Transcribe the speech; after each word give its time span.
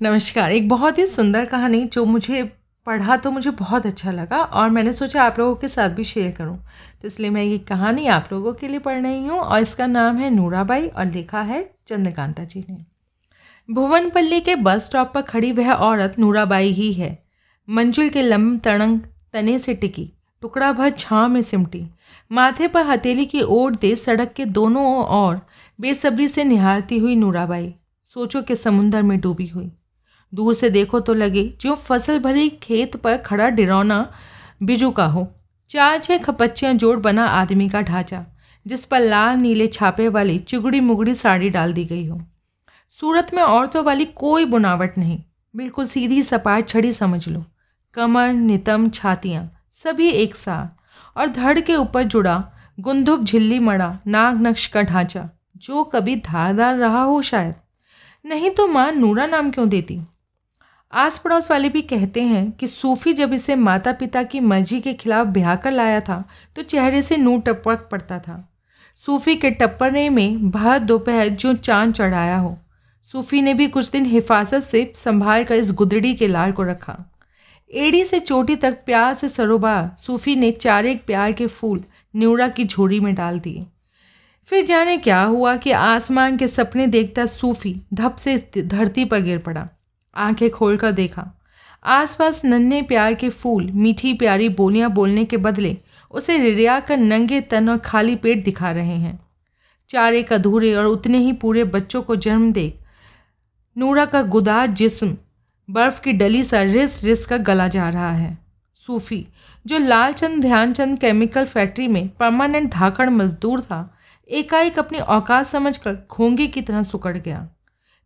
नमस्कार। 0.00 0.52
एक 0.52 0.68
बहुत 0.68 0.98
ही 0.98 1.04
सुंदर 1.06 1.44
कहानी 1.44 1.84
जो 1.84 2.04
मुझे 2.04 2.42
पढ़ा 2.86 3.16
तो 3.16 3.30
मुझे 3.30 3.50
बहुत 3.50 3.86
अच्छा 3.86 4.10
लगा 4.10 4.36
और 4.38 4.68
मैंने 4.70 4.92
सोचा 4.92 5.22
आप 5.22 5.38
लोगों 5.38 5.54
के 5.54 5.68
साथ 5.68 5.88
भी 5.88 6.04
शेयर 6.04 6.30
करूँ। 6.32 6.56
तो 7.02 7.06
इसलिए 7.08 7.30
मैं 7.30 7.42
ये 7.42 7.56
कहानी 7.60 8.06
आप 8.08 8.28
लोगों 8.32 8.52
के 8.52 8.68
लिए 8.68 8.78
पढ़ 8.78 9.00
रही 9.02 9.26
हूँ 9.26 9.38
और 9.38 9.60
इसका 9.60 9.86
नाम 9.86 10.16
है 10.16 10.30
नूराबाई 10.30 10.86
और 10.86 11.06
लिखा 11.06 11.40
है 11.40 11.62
चंद्रकांता 11.86 12.44
जी 12.44 12.64
ने। 12.70 12.76
भुवनपल्ली 13.68 14.40
के 14.40 14.54
बस 14.56 14.84
स्टॉप 14.84 15.10
पर 15.14 15.22
खड़ी 15.22 15.50
वह 15.52 15.72
औरत 15.72 16.14
नूराबाई 16.18 16.70
ही 16.70 16.92
है। 16.92 17.18
मंजुल 17.68 18.08
के 18.08 18.22
लंब 18.22 18.60
तड़ंग 18.60 19.00
तने 19.32 19.58
से 19.58 19.74
टिकी, 19.74 20.10
टुकड़ा 20.42 20.72
भर 20.72 20.90
छाँव 20.90 21.28
में 21.28 21.40
सिमटी। 21.42 21.86
माथे 22.30 22.68
पर 22.68 22.86
हथेली 22.86 23.26
की 23.26 23.42
ओर 23.42 23.74
दे 23.74 23.94
सड़क 23.96 24.32
के 24.32 24.44
दोनों 24.46 24.86
ओर 25.18 25.40
बेसब्री 25.78 26.28
से 26.28 26.44
निहारती 26.44 26.98
हुई 26.98 27.16
नूराबाई 27.16 27.72
सोचो 28.16 28.42
के 28.42 28.56
समुंदर 28.56 29.02
में 29.02 29.18
डूबी 29.20 29.46
हुई। 29.46 29.70
दूर 30.32 30.54
से 30.54 30.70
देखो 30.70 31.00
तो 31.00 31.14
लगे 31.14 31.44
जो 31.60 31.74
फ़सल 31.74 32.18
भरी 32.18 32.48
खेत 32.62 32.96
पर 32.96 33.16
खड़ा 33.16 33.48
डिरौना 33.50 34.06
बिजू 34.62 34.90
का 34.90 35.06
हो। 35.06 35.26
चार 35.70 35.98
छः 35.98 36.18
खपच्चियाँ 36.18 36.72
जोड़ 36.74 36.98
बना 36.98 37.24
आदमी 37.26 37.68
का 37.68 37.80
ढांचा, 37.82 38.24
जिस 38.66 38.84
पर 38.84 39.00
लाल 39.00 39.36
नीले 39.36 39.66
छापे 39.66 40.08
वाली 40.08 40.38
चुगड़ी 40.38 40.80
मुगड़ी 40.80 41.14
साड़ी 41.14 41.50
डाल 41.50 41.72
दी 41.72 41.84
गई 41.84 42.06
हो। 42.06 42.20
सूरत 42.94 43.34
में 43.34 43.42
औरतों 43.42 43.84
वाली 43.84 44.04
कोई 44.04 44.44
बुनावट 44.44 44.98
नहीं, 44.98 45.18
बिल्कुल 45.54 45.84
सीधी 45.84 46.22
सपाट 46.22 46.68
छड़ी 46.68 46.92
समझ 46.92 47.28
लो। 47.28 47.44
कमर, 47.94 48.32
नितम, 48.32 48.88
छातियाँ, 48.88 49.50
सभी 49.74 50.08
एक 50.08 50.34
साथ 50.34 51.18
और 51.18 51.26
धड़ 51.28 51.58
के 51.60 51.76
ऊपर 51.76 52.02
जुड़ा 52.04 52.42
गुंधुब 52.78 53.24
झिल्ली 53.24 53.58
मड़ा 53.58 53.98
नाग 54.06 54.40
नक्श 54.42 54.66
का 54.66 54.82
ढांचा, 54.82 55.28
जो 55.56 55.84
कभी 55.84 56.16
धारदार 56.18 56.76
रहा 56.76 57.02
हो 57.02 57.20
शायद। 57.22 57.54
नहीं 58.24 58.50
तो 58.50 58.66
माँ 58.68 58.90
नूरा 58.92 59.26
नाम 59.26 59.50
क्यों 59.50 59.68
देती? 59.68 60.00
आस 60.92 61.18
पड़ोस 61.18 61.50
वाले 61.50 61.68
भी 61.68 61.80
कहते 61.82 62.22
हैं 62.22 62.50
कि 62.50 62.66
सूफी 62.66 63.12
जब 63.12 63.32
इसे 63.32 63.54
माता 63.56 63.92
पिता 63.92 64.22
की 64.22 64.40
मर्ज़ी 64.40 64.80
के 64.80 64.94
खिलाफ 64.94 65.26
ब्याह 65.26 65.54
कर 65.56 65.72
लाया 65.72 66.00
था 66.00 66.24
तो 66.56 66.62
चेहरे 66.62 67.02
से 67.02 67.16
नू 67.16 67.36
टपक 67.38 67.88
पड़ता 67.90 68.18
था। 68.18 68.46
सूफी 69.00 69.36
के 69.36 69.50
टप्परने 69.50 70.08
में 70.10 70.50
भर 70.50 70.78
दोपहर 70.78 71.28
जो 71.28 71.54
चाँद 71.54 71.94
चढ़ाया 71.94 72.36
हो, 72.36 72.56
सूफी 73.06 73.42
ने 73.42 73.54
भी 73.54 73.68
कुछ 73.68 73.90
दिन 73.90 74.06
हिफाजत 74.06 74.60
से 74.60 74.92
संभाल 74.96 75.44
कर 75.44 75.54
इस 75.54 75.72
गुदड़ी 75.72 76.14
के 76.14 76.26
लाल 76.26 76.52
को 76.52 76.62
रखा। 76.62 76.98
एड़ी 77.70 78.04
से 78.04 78.20
चोटी 78.20 78.56
तक 78.56 78.84
प्यार 78.86 79.14
से 79.14 79.28
सरोबार 79.28 79.90
सूफी 79.98 80.36
ने 80.36 80.50
चार 80.52 80.86
एक 80.86 81.04
प्यार 81.06 81.32
के 81.32 81.46
फूल 81.46 81.82
न्यूड़ा 82.16 82.48
की 82.48 82.64
झोरी 82.64 83.00
में 83.00 83.14
डाल 83.14 83.40
दिए। 83.40 83.66
फिर 84.48 84.64
जाने 84.66 84.96
क्या 84.98 85.22
हुआ 85.22 85.56
कि 85.56 85.70
आसमान 85.72 86.36
के 86.36 86.48
सपने 86.48 86.86
देखता 86.86 87.26
सूफी 87.26 87.80
धप 87.94 88.16
से 88.16 88.42
धरती 88.58 89.04
पर 89.04 89.20
गिर 89.20 89.38
पड़ा। 89.38 89.68
आँखें 90.20 90.50
खोलकर 90.50 90.92
देखा। 90.92 91.30
आसपास 91.84 92.44
नन्हे 92.44 92.82
प्यार 92.82 93.14
के 93.14 93.28
फूल, 93.28 93.70
मीठी 93.70 94.12
प्यारी 94.14 94.48
बोलियाँ 94.48 94.90
बोलने 94.90 95.24
के 95.24 95.36
बदले 95.36 95.76
उसे 96.10 96.36
रिरिया 96.38 96.80
कर 96.80 96.96
नंगे 96.96 97.40
तन 97.40 97.68
और 97.68 97.78
खाली 97.78 98.16
पेट 98.16 98.44
दिखा 98.44 98.70
रहे 98.70 98.96
हैं। 98.96 99.18
चार 99.88 100.14
एक 100.14 100.32
अधूरे 100.32 100.74
और 100.74 100.86
उतने 100.86 101.18
ही 101.18 101.32
पूरे 101.32 101.64
बच्चों 101.64 102.02
को 102.02 102.16
जन्म 102.16 102.52
दे, 102.52 102.72
नूरा 103.76 104.04
का 104.04 104.22
गुदा 104.22 104.66
जिस्म, 104.66 105.16
बर्फ़ 105.70 106.00
की 106.00 106.12
डली 106.12 106.42
सा 106.44 106.62
रिस 106.62 107.04
रिस 107.04 107.26
का 107.26 107.36
गला 107.36 107.68
जा 107.68 107.88
रहा 107.88 108.12
है। 108.12 108.38
सूफी, 108.74 109.26
जो 109.66 109.78
लालचंद, 109.78 110.42
ध्यानचंद 110.42 110.98
केमिकल 110.98 111.44
फैक्ट्री 111.44 111.88
में 111.88 112.08
परमानेंट 112.08 112.70
धाकड़ 112.72 113.08
मजदूर 113.10 113.60
था, 113.60 113.96
एकाएक 114.30 114.78
अपनी 114.78 114.98
औकात 114.98 115.46
समझकर 115.46 115.96
खोंगे 116.10 116.46
की 116.46 116.62
तरह 116.62 116.82
सुकड़ 116.82 117.16
गया। 117.18 117.48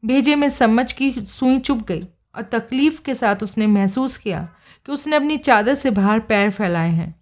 भेजे 0.04 0.36
में 0.36 0.48
समझ 0.48 0.92
की 0.92 1.10
सुई 1.12 1.58
चुप 1.58 1.86
गई 1.86 2.02
और 2.34 2.42
तकलीफ़ 2.42 3.02
के 3.02 3.14
साथ 3.14 3.36
उसने 3.42 3.66
महसूस 3.66 4.16
किया 4.16 4.48
कि 4.86 4.92
उसने 4.92 5.16
अपनी 5.16 5.36
चादर 5.36 5.74
से 5.74 5.90
बाहर 5.90 6.20
पैर 6.20 6.50
फैलाए 6.50 6.90
हैं। 6.90 7.14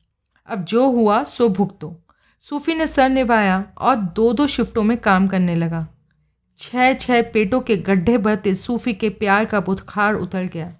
अब 0.46 0.64
जो 0.64 0.90
हुआ, 0.90 1.24
सो 1.24 1.48
भुगतो। 1.48 2.06
सूफी 2.40 2.74
ने 2.74 2.86
सर 2.86 3.08
निभाया 3.08 3.64
और 3.78 3.96
दो 3.96 4.32
दो 4.32 4.46
शिफ्टों 4.46 4.82
में 4.82 4.98
काम 4.98 5.26
करने 5.26 5.54
लगा। 5.54 5.86
छः 6.58 6.92
छः 6.94 7.22
पेटों 7.22 7.60
के 7.60 7.76
गड्ढे 7.76 8.18
भरते 8.18 8.54
सूफी 8.54 8.92
के 8.92 9.08
प्यार 9.08 9.44
का 9.44 9.60
बुखार 9.60 10.14
उतर 10.14 10.42
गया 10.42 10.74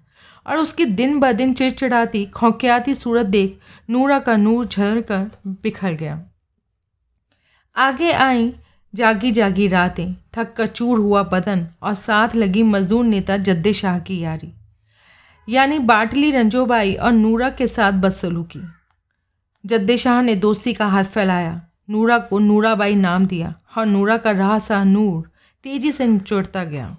और 0.47 0.57
उसकी 0.57 0.85
दिन 0.85 1.19
ब 1.19 1.31
दिन 1.31 1.53
चिड़चिड़ाती, 1.53 2.25
खौकियाती 2.25 2.95
सूरत 2.95 3.25
देख 3.25 3.59
नूरा 3.89 4.19
का 4.19 4.35
नूर 4.37 4.65
झर 4.65 5.01
कर 5.01 5.31
बिखर 5.47 5.93
गया। 5.93 6.23
आगे 7.75 8.11
आई 8.11 8.55
जागी 8.95 9.31
जागी 9.31 9.67
रातें, 9.67 10.15
थक 10.33 10.53
कर 10.53 10.67
चूर 10.67 10.99
हुआ 10.99 11.23
बदन 11.23 11.67
और 11.81 11.93
साथ 11.93 12.35
लगी 12.35 12.63
मजदूर 12.63 13.05
नेता 13.05 13.37
जद्दे 13.37 13.73
शाह 13.73 13.99
की 13.99 14.19
यारी। 14.19 14.53
यानी 15.49 15.79
बाटली 15.79 16.31
रंजोबाई 16.31 16.93
और 16.93 17.11
नूरा 17.11 17.49
के 17.49 17.67
साथ 17.67 17.91
बदसलूकी। 17.91 18.61
जद्दे 19.65 19.97
शाह 19.97 20.21
ने 20.21 20.35
दोस्ती 20.35 20.73
का 20.73 20.87
हाथ 20.87 21.03
फैलाया, 21.03 21.61
नूरा 21.89 22.17
को 22.19 22.39
नूराबाई 22.39 22.95
नाम 22.95 23.25
दिया 23.25 23.53
और 23.77 23.85
नूरा 23.85 24.17
का 24.17 24.31
राह 24.31 24.59
सा 24.59 24.83
नूर 24.83 25.31
तेज़ी 25.63 25.91
से 25.91 26.07
निचोड़ता 26.07 26.63
गया। 26.63 26.97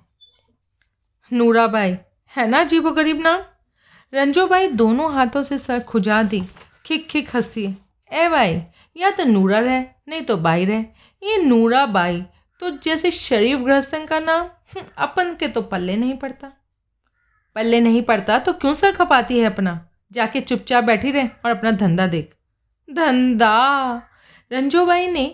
नूराबाई, 1.32 1.96
है 2.36 2.46
ना 2.46 2.60
अजीबो 2.60 2.90
गरीब 2.90 3.20
नाम? 3.20 3.40
रंजोबाई 4.14 4.68
दोनों 4.68 5.12
हाथों 5.14 5.42
से 5.42 5.58
सर 5.58 5.80
खुजा 5.80 6.22
दी 6.22 6.42
खिक 6.84 7.08
खिक 7.08 7.28
हंसती 7.34 7.74
ए 8.10 8.28
भाई 8.28 8.60
या 8.96 9.10
तो 9.10 9.24
नूरा 9.24 9.58
रहे 9.58 9.80
नहीं 10.08 10.22
तो 10.22 10.36
बाई 10.36 10.64
रहे। 10.64 10.80
ये 11.22 11.36
नूरा 11.42 11.84
बाई 11.86 12.20
तो 12.60 12.70
जैसे 12.78 13.10
शरीफ 13.10 13.60
गृहस्थन 13.60 14.04
का 14.04 14.18
नाम 14.18 14.40
हम्म, 14.40 14.84
अपन 14.98 15.34
के 15.34 15.48
तो 15.48 15.62
पल्ले 15.62 15.96
नहीं 15.96 16.16
पड़ता। 16.16 16.52
पल्ले 17.56 17.80
नहीं 17.80 18.02
पड़ता 18.02 18.38
तो 18.38 18.52
क्यों 18.52 18.72
सर 18.74 18.92
खपाती 18.92 19.38
है 19.38 19.46
अपना? 19.46 19.88
जाके 20.12 20.40
चुपचाप 20.40 20.84
बैठी 20.84 21.10
रहे 21.10 21.28
और 21.44 21.50
अपना 21.50 21.70
धंधा 21.70 22.06
देख। 22.06 22.34
धंधा? 22.88 23.94
रंजोबाई 24.50 25.06
ने 25.06 25.26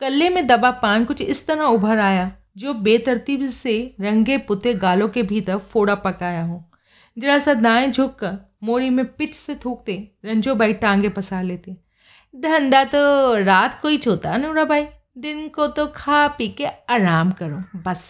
कल्ले 0.00 0.28
में 0.28 0.46
दबा 0.46 0.70
पान 0.70 1.04
कुछ 1.04 1.22
इस 1.22 1.46
तरह 1.46 1.64
उभर 1.64 1.98
आया 1.98 2.30
जो 2.56 2.74
बेतरतीब 2.74 3.50
से 3.50 3.74
रंगे 4.00 4.38
पुते 4.38 4.72
गालों 4.74 5.08
के 5.08 5.22
भीतर 5.22 5.58
फोड़ा 5.58 5.94
पकाया 5.94 6.44
हो। 6.44 6.62
जरा 7.16 7.38
सा 7.38 7.54
दाएँ 7.54 7.90
झुक 7.90 8.14
कर 8.14 8.36
मोरी 8.62 8.90
में 8.90 9.04
पिच 9.06 9.34
से 9.34 9.54
थूकते 9.54 9.96
रंजोबाई 10.24 10.72
टांगे 10.72 11.08
पसार 11.08 11.44
लेते। 11.44 11.76
धंधा 12.34 12.82
तो 12.84 13.34
रात 13.36 13.80
को 13.80 13.88
ही 13.88 13.98
छोता 13.98 14.36
नूरा 14.36 14.64
भाई। 14.64 14.86
दिन 15.18 15.48
को 15.48 15.66
तो 15.66 15.86
खा 15.86 16.26
पी 16.28 16.48
के 16.48 16.66
आराम 16.66 17.30
करो, 17.30 17.62
बस। 17.76 18.00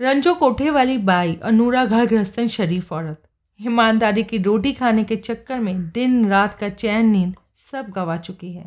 रंजो 0.00 0.34
कोठे 0.34 0.70
वाली 0.70 0.96
बाई 0.98 1.34
और 1.34 1.52
नूरा 1.52 1.84
घर 1.84 2.06
गृहस्थन 2.06 2.48
शरीफ 2.48 2.92
औरत। 2.92 3.22
ईमानदारी 3.60 4.22
की 4.22 4.38
रोटी 4.38 4.72
खाने 4.72 5.04
के 5.04 5.16
चक्कर 5.16 5.58
में 5.58 5.88
दिन 5.88 6.28
रात 6.28 6.58
का 6.58 6.68
चैन 6.68 7.06
नींद 7.06 7.34
सब 7.54 7.90
गवा 7.90 8.16
चुकी 8.16 8.52
है। 8.52 8.66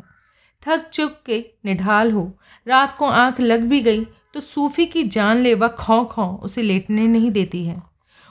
थक 0.62 0.88
चुक 0.88 1.16
के 1.26 1.44
निढाल 1.64 2.12
हो, 2.12 2.38
रात 2.66 2.96
को 2.96 3.06
आँख 3.06 3.40
लग 3.40 3.60
भी 3.60 3.80
गई 3.80 4.04
तो 4.34 4.40
सूफी 4.40 4.86
की 4.86 5.02
जान 5.04 5.36
लेवा 5.36 5.68
खौ 5.68 6.04
खौ 6.04 6.26
उसे 6.34 6.62
लेटने 6.62 7.06
नहीं 7.06 7.30
देती 7.30 7.64
है। 7.64 7.82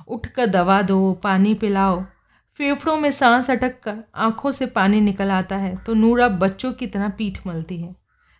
उठ 0.08 0.28
कर 0.28 0.46
दवा 0.46 0.82
दो, 0.82 1.14
पानी 1.14 1.54
पिलाओ 1.54 2.04
फेफड़ों 2.60 2.96
में 2.98 3.10
सांस 3.12 3.50
अटक 3.50 3.80
कर 3.80 3.98
आँखों 4.16 4.52
से 4.52 4.66
पानी 4.66 5.02
निकल 5.02 5.32
आता 5.32 5.58
है 5.58 5.76
तो 5.76 5.94
नूरा 5.94 6.28
बच्चों 6.30 6.72
की 6.74 6.88
तरह 6.88 7.10
पीठ 7.10 7.40
मलती 7.48 7.78
है। 7.78 7.96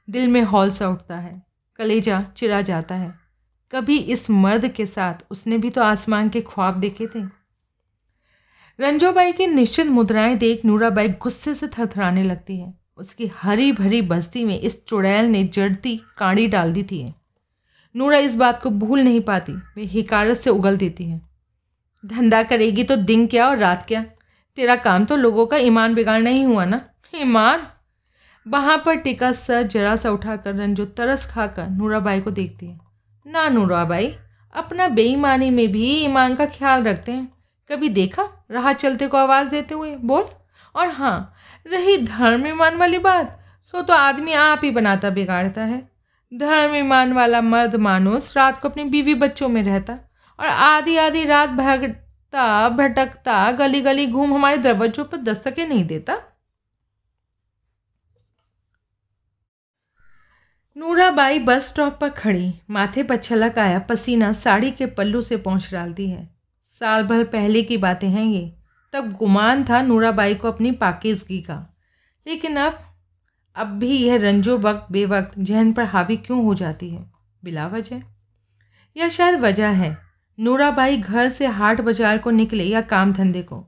दिल 0.08 0.28
में 0.28 0.42
हौल 0.44 0.72
सा 0.72 0.90
उठता 0.90 1.18
है, 1.18 1.42
कलेजा 1.80 2.22
चिरा 2.38 2.62
जाता 2.62 2.96
है। 2.96 3.14
कभी 3.74 3.98
इस 3.98 4.30
मर्द 4.30 4.68
के 4.68 4.86
साथ 4.86 5.24
उसने 5.32 5.58
भी 5.58 5.70
तो 5.70 5.82
आसमान 5.82 6.30
के 6.30 6.42
ख्वाब 6.42 6.80
देखे 6.80 7.08
थे। 7.08 7.24
रंजोबाई 8.80 9.32
की 9.32 9.48
निश्चित 9.48 9.88
मुद्राएँ 9.88 10.36
देख 10.36 10.66
नूराबाई 10.66 11.10
गुस्से 11.22 11.56
से 11.56 11.68
थरथराने 11.68 12.24
लगती 12.24 12.58
है। 12.58 12.74
उसकी 12.98 13.32
हरी 13.36 13.72
भरी 13.72 14.02
बस्ती 14.02 14.44
में 14.46 14.60
इस 14.60 14.84
चुड़ैल 14.86 15.26
ने 15.26 15.44
जड़ती 15.46 16.00
काड़ी 16.18 16.48
डाल 16.48 16.74
दी 16.74 16.84
थी। 16.84 17.04
नूरा 17.96 18.18
इस 18.18 18.36
बात 18.36 18.62
को 18.62 18.70
भूल 18.70 19.00
नहीं 19.00 19.22
पाती, 19.22 19.54
वे 19.54 19.84
हिकारत 19.84 20.38
से 20.38 20.50
उगल 20.50 20.78
देती 20.78 21.06
है। 21.06 21.22
धंधा 22.06 22.44
करेगी 22.44 22.84
तो 22.84 22.96
दिन 22.96 23.28
क्या 23.28 23.48
और 23.48 23.58
रात 23.58 23.86
क्या? 23.88 24.06
तेरा 24.56 24.76
काम 24.76 25.06
तो 25.06 25.16
लोगों 25.16 25.46
का 25.46 25.58
ईमान 25.58 25.94
बिगाड़ना 25.94 26.30
ही 26.30 26.44
हुआ 26.44 26.66
ना? 26.66 26.82
ईमान? 27.16 27.68
वहाँ 28.48 28.84
पर 28.86 28.96
टिका 28.96 29.32
सर 29.32 29.64
जरा 29.64 29.96
सा 29.96 30.10
उठाकर 30.10 30.56
रंजो 30.56 30.86
तरस 30.86 31.32
खाकर 31.32 31.68
नूराबाई 31.68 32.22
को 32.22 32.32
देखती 32.32 32.66
है। 32.66 32.80
ना 33.28 33.50
नूराबाई, 33.50 34.16
अपना 34.54 34.88
बेईमानी 34.88 35.50
में 35.50 35.72
भी 35.72 35.92
ईमान 35.92 36.36
का 36.36 36.46
ख्याल 36.46 36.84
रखते 36.84 37.12
हैं। 37.12 37.34
कभी 37.72 37.90
देखा? 37.90 38.46
राह 38.52 38.74
चलते 38.74 39.08
को 39.08 39.18
आवाज़ 39.18 39.50
देते 39.50 39.74
हुए 39.74 39.96
बोल। 39.96 40.26
और 40.76 40.88
हाँ 40.88 41.34
रही 41.68 41.98
धर्म 41.98 42.48
ईमान 42.48 42.78
वाली 42.78 42.98
बात, 42.98 43.40
सो 43.62 43.82
तो 43.82 43.94
आदमी 43.94 44.34
आप 44.34 44.62
ही 44.64 44.72
बनाता, 44.72 45.10
बिगाड़ता 45.10 45.64
है। 45.64 45.92
धर्म 46.34 46.76
ईमान 46.76 47.14
वाला 47.14 47.42
मर्द 47.42 47.76
मानुस 47.76 48.38
रात 48.38 48.62
को 48.62 48.70
अपनी 48.70 48.84
बीवी 48.84 49.16
बच्चों 49.16 49.50
में 49.50 49.64
रहता। 49.64 49.98
और 50.42 50.48
आधी 50.48 50.98
आधी 50.98 51.26
रात 51.26 51.50
भगता, 51.50 52.70
भटकता 52.70 53.52
गली 53.52 53.82
गली 53.82 54.08
घूम 54.08 54.34
हमारे 54.34 54.58
दरवाजों 54.58 55.06
पर 55.06 55.18
दस्तकें 55.18 55.70
नहीं 55.70 55.86
देता। 55.86 56.18
नूराबाई 60.78 61.40
बस 61.40 61.68
स्टॉप 61.68 61.98
पर 62.02 62.10
खड़ी, 62.10 62.62
माथे 62.70 63.04
पर 63.04 63.16
छलक 63.16 63.60
आया, 63.60 63.80
पसीना 63.80 64.34
साड़ी 64.34 64.72
के 64.72 64.86
पल्लू 64.86 65.22
से 65.22 65.38
पहुँच 65.38 65.70
डालती 65.72 66.10
है। 66.10 66.36
साल 66.64 67.04
भर 67.04 67.24
पहले 67.24 67.64
की 67.64 67.78
बातें 67.78 68.10
हैं 68.10 68.26
ये। 68.26 68.58
तब 68.94 69.12
गुमान 69.12 69.64
था 69.64 69.82
नूराबाई 69.82 70.36
को 70.36 70.52
अपनी 70.52 70.72
पाकिजगी 70.72 71.42
का। 71.42 71.78
लेकिन 72.28 72.58
अब 72.58 72.80
अब 73.56 73.68
भी 73.68 73.98
यह 73.98 74.18
रंजो 74.18 74.58
वक्त 74.58 74.92
बेवक्त 74.92 75.40
जहन 75.40 75.74
पर 75.74 75.84
हावी 75.84 76.18
क्यों 76.18 76.44
हो 76.44 76.54
जाती 76.54 76.90
है? 76.90 77.12
बिला 77.44 77.68
वजह 77.68 78.02
या 78.98 79.10
शायद 79.10 79.40
वजह 79.40 79.70
है? 79.70 80.11
नूराबाई 80.42 80.98
घर 80.98 81.30
से 81.30 81.46
हाट 81.46 81.82
बाज़ार 81.82 82.18
को 82.18 82.32
निकले 82.32 82.64
या 82.64 82.82
काम 82.82 83.12
धंधे 83.14 83.42
को। 83.42 83.64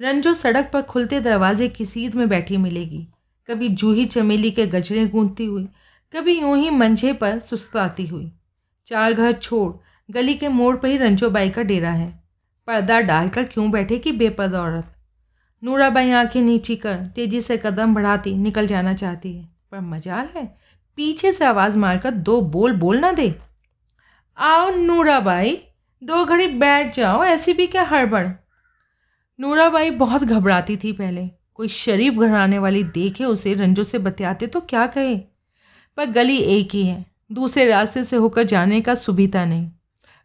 रंजो 0.00 0.34
सड़क 0.34 0.70
पर 0.72 0.82
खुलते 0.82 1.20
दरवाजे 1.20 1.68
की 1.68 1.84
सीध 1.84 2.14
में 2.14 2.28
बैठी 2.28 2.56
मिलेगी। 2.56 3.06
कभी 3.48 3.68
जूही 3.68 4.04
चमेली 4.04 4.50
के 4.50 4.66
गजरे 4.66 5.06
गूंजती 5.06 5.44
हुई, 5.44 5.68
कभी 6.14 6.38
यूँ 6.40 6.56
ही 6.56 6.70
मंझे 6.70 7.12
पर 7.12 7.38
सुस्ताती 7.38 8.06
हुई। 8.06 8.30
चार 8.86 9.12
घर 9.12 9.32
छोड़, 9.32 9.72
गली 10.08 10.34
के 10.34 10.48
मोड़ 10.48 10.76
पर 10.76 10.88
ही 10.88 10.96
रंजोबाई 10.96 11.50
का 11.50 11.62
डेरा 11.62 11.90
है। 11.90 12.08
पर्दा 12.68 13.00
डालकर 13.00 13.44
क्यों 13.44 13.70
बैठे 13.70 13.98
कि 13.98 14.12
बेपद 14.12 14.54
औरत? 14.54 14.86
नूराबाई 15.62 16.10
आँखें 16.10 16.40
नीची 16.42 16.76
कर 16.76 16.96
तेज़ी 17.06 17.40
से 17.40 17.56
कदम 17.56 17.94
बढ़ाती 17.94 18.34
निकल 18.34 18.66
जाना 18.66 18.94
चाहती 18.94 19.32
है। 19.32 19.48
पर 19.72 19.80
मजाल 19.80 20.28
है, 20.36 20.46
पीछे 20.98 21.32
से 21.32 21.44
आवाज़ 21.44 21.78
मारकर 21.78 22.10
दो 22.10 22.40
बोल 22.40 22.72
बोल 22.72 22.98
ना 22.98 23.12
दे। 23.12 23.34
आओ 24.38 24.70
नूराबाई। 24.70 25.56
दो 26.02 26.24
घड़ी 26.24 26.46
बैठ 26.46 26.94
जाओ, 26.94 27.24
ऐसी 27.24 27.52
भी 27.52 27.66
क्या 27.66 27.82
हड़बड़? 27.82 28.26
नूराबाई 29.40 29.90
बहुत 29.90 30.22
घबराती 30.22 30.76
थी 30.76 30.92
पहले। 30.92 31.30
कोई 31.54 31.68
शरीफ 31.68 32.14
घराने 32.14 32.58
वाली 32.58 32.84
देखे 32.84 33.24
उसे, 33.24 33.54
रंजो 33.54 33.84
से 33.84 33.98
बतियाते 33.98 34.46
तो 34.46 34.60
क्या 34.60 34.86
कहे? 34.86 35.16
पर 35.96 36.04
गली 36.04 36.36
एक 36.36 36.68
ही 36.72 36.86
है, 36.86 37.04
दूसरे 37.32 37.66
रास्ते 37.66 38.04
से 38.04 38.16
होकर 38.16 38.42
जाने 38.42 38.80
का 38.80 38.94
सुविधा 38.94 39.44
नहीं। 39.44 39.70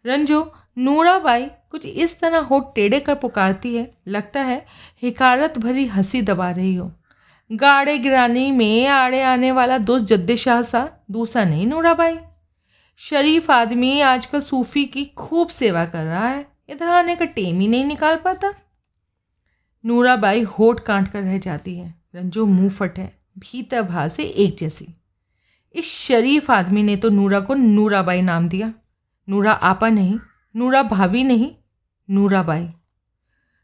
रंजो, 0.06 0.54
नूराबाई 0.78 1.46
कुछ 1.46 1.86
इस 1.86 2.20
तरह 2.20 2.38
होठ 2.38 2.76
टेढ़े 2.76 3.00
कर 3.00 3.16
पुकारती 3.16 3.76
है, 3.76 3.92
लगता 4.08 4.42
है 4.42 4.66
हिकारत 5.02 5.58
भरी 5.58 5.86
हँसी 5.86 6.22
दबा 6.22 6.52
रही 6.52 6.76
हो। 6.76 6.92
गाड़े 7.52 7.98
गिरानी 7.98 8.52
में 8.52 8.88
आड़े 8.88 9.22
आने 9.22 9.52
वाला 9.52 9.78
दोस्त 9.78 10.06
जद्दे 10.06 10.36
शाह 10.36 10.62
सा, 10.62 10.90
दूसरा 11.12 11.44
नहीं 11.44 11.68
नूराबाई। 11.68 12.18
शरीफ 13.02 13.52
आदमी 13.52 14.02
आजकल 14.02 14.40
सूफी 14.40 14.86
की 14.86 15.06
खूब 15.06 15.48
सेवा 15.48 15.86
कर 15.86 16.04
रहा 16.04 16.28
है। 16.28 16.52
इधर 16.70 16.88
आने 16.88 17.16
का 17.16 17.26
टेम 17.26 17.60
ही 17.60 17.68
नहीं 17.68 17.86
निकाल 17.86 18.16
पाता। 18.16 18.54
नूराबाई 19.86 20.42
होठ 20.42 20.80
काट 20.80 21.08
कर 21.08 21.22
रह 21.22 21.38
जाती 21.38 21.76
है। 21.76 21.96
रंजो 22.16 22.46
मुँह 22.46 22.70
फट 22.70 23.00
है 23.00 23.20
भीतर 23.38 23.82
भा 23.82 24.08
से 24.08 24.24
एक 24.24 24.58
जैसी। 24.58 24.88
इस 25.76 25.86
शरीफ 25.86 26.52
आदमी 26.52 26.84
ने 26.84 26.96
तो 26.96 27.10
नूरा 27.10 27.40
को 27.40 27.54
नूराबाई 27.54 28.22
नाम 28.22 28.50
दिया। 28.50 28.74
नूरा 29.30 29.52
आपा 29.52 29.90
नहीं, 29.90 30.20
नूरा 30.56 30.84
भाभी 30.84 31.24
नहीं, 31.24 31.52
नूराबाई। 32.10 32.70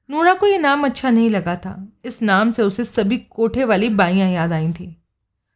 नूरा 0.10 0.34
को 0.34 0.48
ये 0.48 0.58
नाम 0.58 0.86
अच्छा 0.86 1.10
नहीं 1.10 1.30
लगा 1.30 1.56
था। 1.56 1.94
इस 2.06 2.22
नाम 2.22 2.50
से 2.50 2.64
उसे 2.64 2.84
सभी 2.84 3.18
कोठे 3.18 3.64
वाली 3.64 3.90
बाइयाँ 3.90 4.30
याद 4.30 4.54
आई 4.54 4.72
थी। 4.72 5.02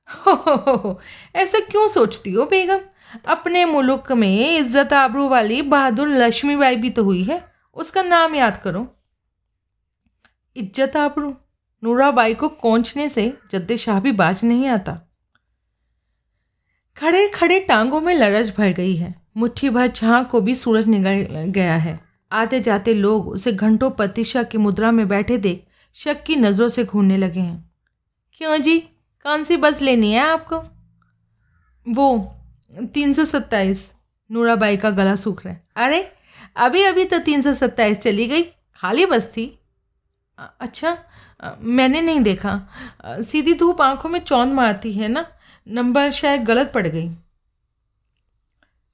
हो 0.26 0.34
हो 0.34 0.56
हो 0.56 0.76
हो, 0.76 1.00
ऐसा 1.36 1.60
क्यों 1.60 1.88
सोचती 1.88 2.32
हो 2.34 2.46
बेगम? 2.46 2.80
अपने 3.28 3.64
मुल्क 3.66 4.12
में 4.12 4.58
इज़्ज़त 4.58 4.94
आबरू 4.94 5.28
वाली 5.30 5.62
बहादुर 5.64 6.08
लक्ष्मीबाई 6.18 6.76
भी 6.76 6.90
तो 6.90 7.04
हुई 7.04 7.24
है। 7.24 7.44
उसका 7.76 8.02
नाम 8.02 8.36
याद 8.36 8.58
करो। 8.58 8.88
इज़्ज़त 10.56 10.98
आबरू। 10.98 11.34
नूराबाई 11.84 12.34
को 12.34 12.48
कोंचने 12.50 13.08
से 13.10 13.32
जद्दे 13.52 13.78
शाह 13.78 14.00
भी 14.00 14.12
बाज 14.12 14.44
नहीं 14.46 14.68
आता। 14.68 14.98
खड़े 16.98 17.28
खड़े 17.28 17.60
टांगों 17.60 18.02
में 18.02 18.14
लरज 18.16 18.54
भर 18.58 18.72
गई 18.74 18.96
है। 18.96 19.14
मुट्ठी 19.38 19.70
भर 19.70 19.88
छाँ 19.88 20.24
को 20.26 20.42
भी 20.42 20.56
सूरज 20.56 20.88
निकल 20.88 21.52
गया 21.52 21.76
है। 21.78 22.00
आते 22.32 22.60
जाते 22.60 22.94
लोग 22.94 23.28
उसे 23.28 23.52
घंटों 23.52 23.90
प्रतीक्षा 23.92 24.44
की 24.44 24.58
मुद्रा 24.58 24.92
में 24.92 25.08
बैठे 25.08 25.38
देख 25.38 25.66
शक 25.98 26.24
की 26.24 26.36
नज़रों 26.36 26.68
से 26.70 26.84
घूरने 26.84 27.18
लगे 27.18 27.40
हैं। 27.40 27.72
क्यों 28.34 28.58
जी? 28.58 28.78
कौन 29.26 29.44
सी 29.44 29.58
बस 29.58 29.82
लेनी 29.82 30.12
है 30.14 30.20
आपको? 30.22 30.58
वो 31.86 32.36
तीन 32.94 33.14
सौ 33.14 33.26
सत्ताईस। 33.26 33.92
नूराबाई 34.30 34.78
का 34.78 34.90
गला 34.90 35.16
सूख 35.16 35.46
रहा 35.46 35.54
है। 35.54 35.64
अरे 35.76 36.12
अभी 36.56 36.84
अभी 36.84 37.06
तो 37.06 37.18
तीन 37.20 37.42
सौ 37.42 37.54
सत्ताईस 37.54 37.98
चली 37.98 38.28
गई। 38.28 38.44
खाली 38.76 39.06
बस 39.06 39.28
थी। 39.28 39.46
अच्छा 40.40 40.98
मैंने 41.60 42.02
नहीं 42.02 42.20
देखा। 42.20 42.60
सीधी 43.06 43.54
धूप 43.54 43.82
आँखों 43.82 44.10
में 44.10 44.20
चौंध 44.20 44.54
मारती 44.54 44.94
है 44.94 45.08
ना? 45.08 45.26
नंबर 45.68 46.10
शायद 46.12 46.44
गलत 46.44 46.72
पड़ 46.74 46.88
गई। 46.88 47.10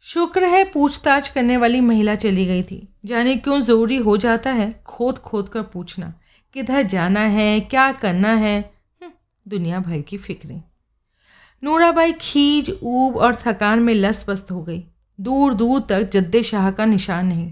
शुक्र 0.06 0.46
है 0.46 0.64
पूछताछ 0.64 1.28
करने 1.28 1.58
वाली 1.58 1.82
महिला 1.82 2.16
चली 2.16 2.46
गई 2.46 2.64
थी। 2.64 2.88
जाने 3.06 3.36
क्यों 3.36 3.60
ज़रूरी 3.60 3.98
हो 3.98 4.16
जाता 4.18 4.52
है 4.52 4.72
खोद 4.86 5.18
खोद 5.18 5.50
कर 5.50 5.62
पूछना। 5.64 6.14
किधर 6.56 6.82
जाना 6.84 7.20
है 7.20 7.60
क्या 7.60 7.92
करना 7.92 8.34
है? 8.34 8.60
हम्म, 9.02 9.12
दुनिया 9.46 9.80
भर 9.80 10.02
की 10.02 10.18
फिक्रें। 10.18 10.62
नूराबाई 11.66 12.12
खीज, 12.12 12.80
ऊब 12.84 13.18
और 13.18 13.36
थकान 13.36 13.80
में 13.80 13.94
लस 13.94 14.24
पस्त 14.24 14.52
हो 14.52 14.62
गई। 14.64 14.84
दूर 15.20 15.54
दूर 15.54 15.80
तक 15.90 16.10
जद्दे 16.14 16.44
शाह 16.44 16.72
का 16.72 16.86
निशान 16.86 17.26
नहीं। 17.26 17.52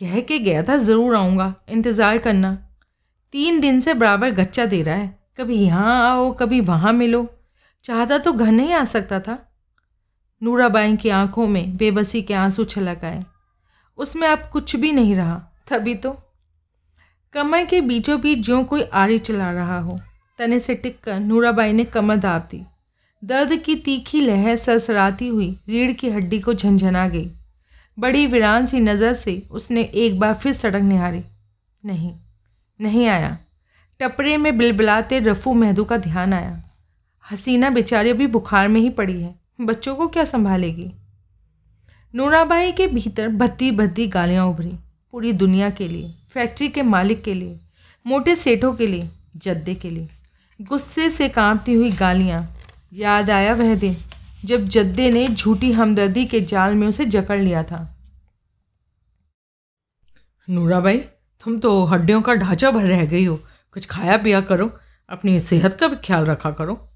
कह 0.00 0.20
के 0.20 0.38
गया 0.38 0.62
था, 0.62 0.76
ज़रूर 0.76 1.16
आऊँगा, 1.16 1.54
इंतज़ार 1.68 2.18
करना। 2.18 2.52
तीन 3.32 3.60
दिन 3.60 3.80
से 3.80 3.94
बराबर 3.94 4.30
गच्चा 4.30 4.66
दे 4.66 4.82
रहा 4.82 4.94
है। 4.94 5.18
कभी 5.38 5.56
यहाँ 5.56 6.10
आओ, 6.10 6.30
कभी 6.32 6.60
वहाँ 6.60 6.92
मिलो। 6.92 7.26
चाहता 7.84 8.18
तो 8.18 8.32
घर 8.32 8.52
नहीं 8.52 8.72
आ 8.72 8.84
सकता 8.84 9.20
था। 9.20 9.38
नूराबाई 10.42 10.96
की 10.96 11.08
आँखों 11.08 11.46
में 11.46 11.76
बेबसी 11.76 12.22
के 12.22 12.34
आँसू 12.34 12.64
छलक 12.64 13.04
आए। 13.04 13.24
उसमें 13.98 14.28
अब 14.28 14.48
कुछ 14.52 14.76
भी 14.76 14.92
नहीं 14.92 15.16
रहा, 15.16 15.34
तभी 15.68 15.94
तो। 15.94 16.16
कमर 17.32 17.64
के 17.64 17.80
बीचों 17.80 18.20
बीच 18.20 18.44
ज्यों 18.44 18.64
कोई 18.64 18.82
आड़ी 18.82 19.18
चला 19.18 19.50
रहा 19.52 19.78
हो। 19.78 20.00
तने 20.38 20.58
से 20.58 20.74
टिक 20.74 21.00
कर 21.00 21.20
नूराबाई 21.20 21.72
ने 21.72 21.84
कमर 21.84 22.16
दाब 22.16 22.48
दी। 22.50 22.64
दर्द 23.24 23.56
की 23.56 23.74
तीखी 23.74 24.20
लहर 24.20 24.56
सरसराती 24.56 25.28
हुई 25.28 25.58
रीढ़ 25.68 25.92
की 25.92 26.08
हड्डी 26.08 26.40
को 26.40 26.54
झंझना 26.54 27.08
गई। 27.08 27.30
बड़ी 27.98 28.26
वीरान 28.26 28.66
सी 28.66 28.80
नज़र 28.80 29.12
से 29.12 29.42
उसने 29.50 29.82
एक 29.82 30.18
बार 30.20 30.34
फिर 30.34 30.52
सड़क 30.52 30.82
निहारी। 30.82 31.22
नहीं 31.84 32.12
नहीं 32.80 33.06
आया। 33.06 33.38
टपरे 34.00 34.36
में 34.36 34.56
बिलबिलाते 34.58 35.18
रफू 35.18 35.54
महदू 35.54 35.84
का 35.84 35.96
ध्यान 35.96 36.32
आया। 36.32 36.62
हसीना 37.30 37.70
बेचारी 37.70 38.10
अभी 38.10 38.26
बुखार 38.26 38.68
में 38.68 38.80
ही 38.80 38.90
पड़ी 38.90 39.20
है। 39.22 39.34
बच्चों 39.60 39.94
को 39.96 40.08
क्या 40.08 40.24
संभालेगी? 40.24 40.90
नूराबाई 42.14 42.72
के 42.72 42.86
भीतर 42.86 43.28
भद्दी 43.28 43.70
भद्दी 43.70 44.06
गालियाँ 44.06 44.46
उभरी। 44.46 44.72
पूरी 45.12 45.32
दुनिया 45.32 45.70
के 45.70 45.88
लिए, 45.88 46.14
फैक्ट्री 46.28 46.68
के 46.68 46.82
मालिक 46.82 47.22
के 47.22 47.34
लिए, 47.34 47.60
मोटे 48.06 48.36
सेठों 48.36 48.74
के 48.74 48.86
लिए, 48.86 49.08
जद्दे 49.36 49.74
के 49.74 49.90
लिए। 49.90 50.08
गुस्से 50.60 51.10
से 51.10 51.28
कांपती 51.28 51.74
हुई 51.74 51.90
गालियाँ 51.90 52.42
याद 52.92 53.30
आया 53.30 53.54
वह 53.54 53.74
दिन, 53.74 53.96
जब 54.44 54.64
जद्दे 54.64 55.10
ने 55.10 55.28
झूठी 55.28 55.72
हमदर्दी 55.72 56.24
के 56.24 56.40
जाल 56.40 56.74
में 56.74 56.88
उसे 56.88 57.04
जकड़ 57.04 57.40
लिया 57.40 57.62
था। 57.62 57.96
नूराबाई, 60.50 60.98
तुम 61.44 61.58
तो 61.60 61.84
हड्डियों 61.84 62.22
का 62.22 62.34
ढांचा 62.34 62.70
भर 62.70 62.84
रह 62.84 63.04
गई 63.04 63.24
हो। 63.24 63.40
कुछ 63.72 63.86
खाया 63.86 64.16
पिया 64.16 64.40
करो, 64.40 64.78
अपनी 65.08 65.40
सेहत 65.40 65.74
का 65.74 65.88
भी 65.88 65.96
ख्याल 65.96 66.24
रखा 66.24 66.50
करो। 66.50 66.90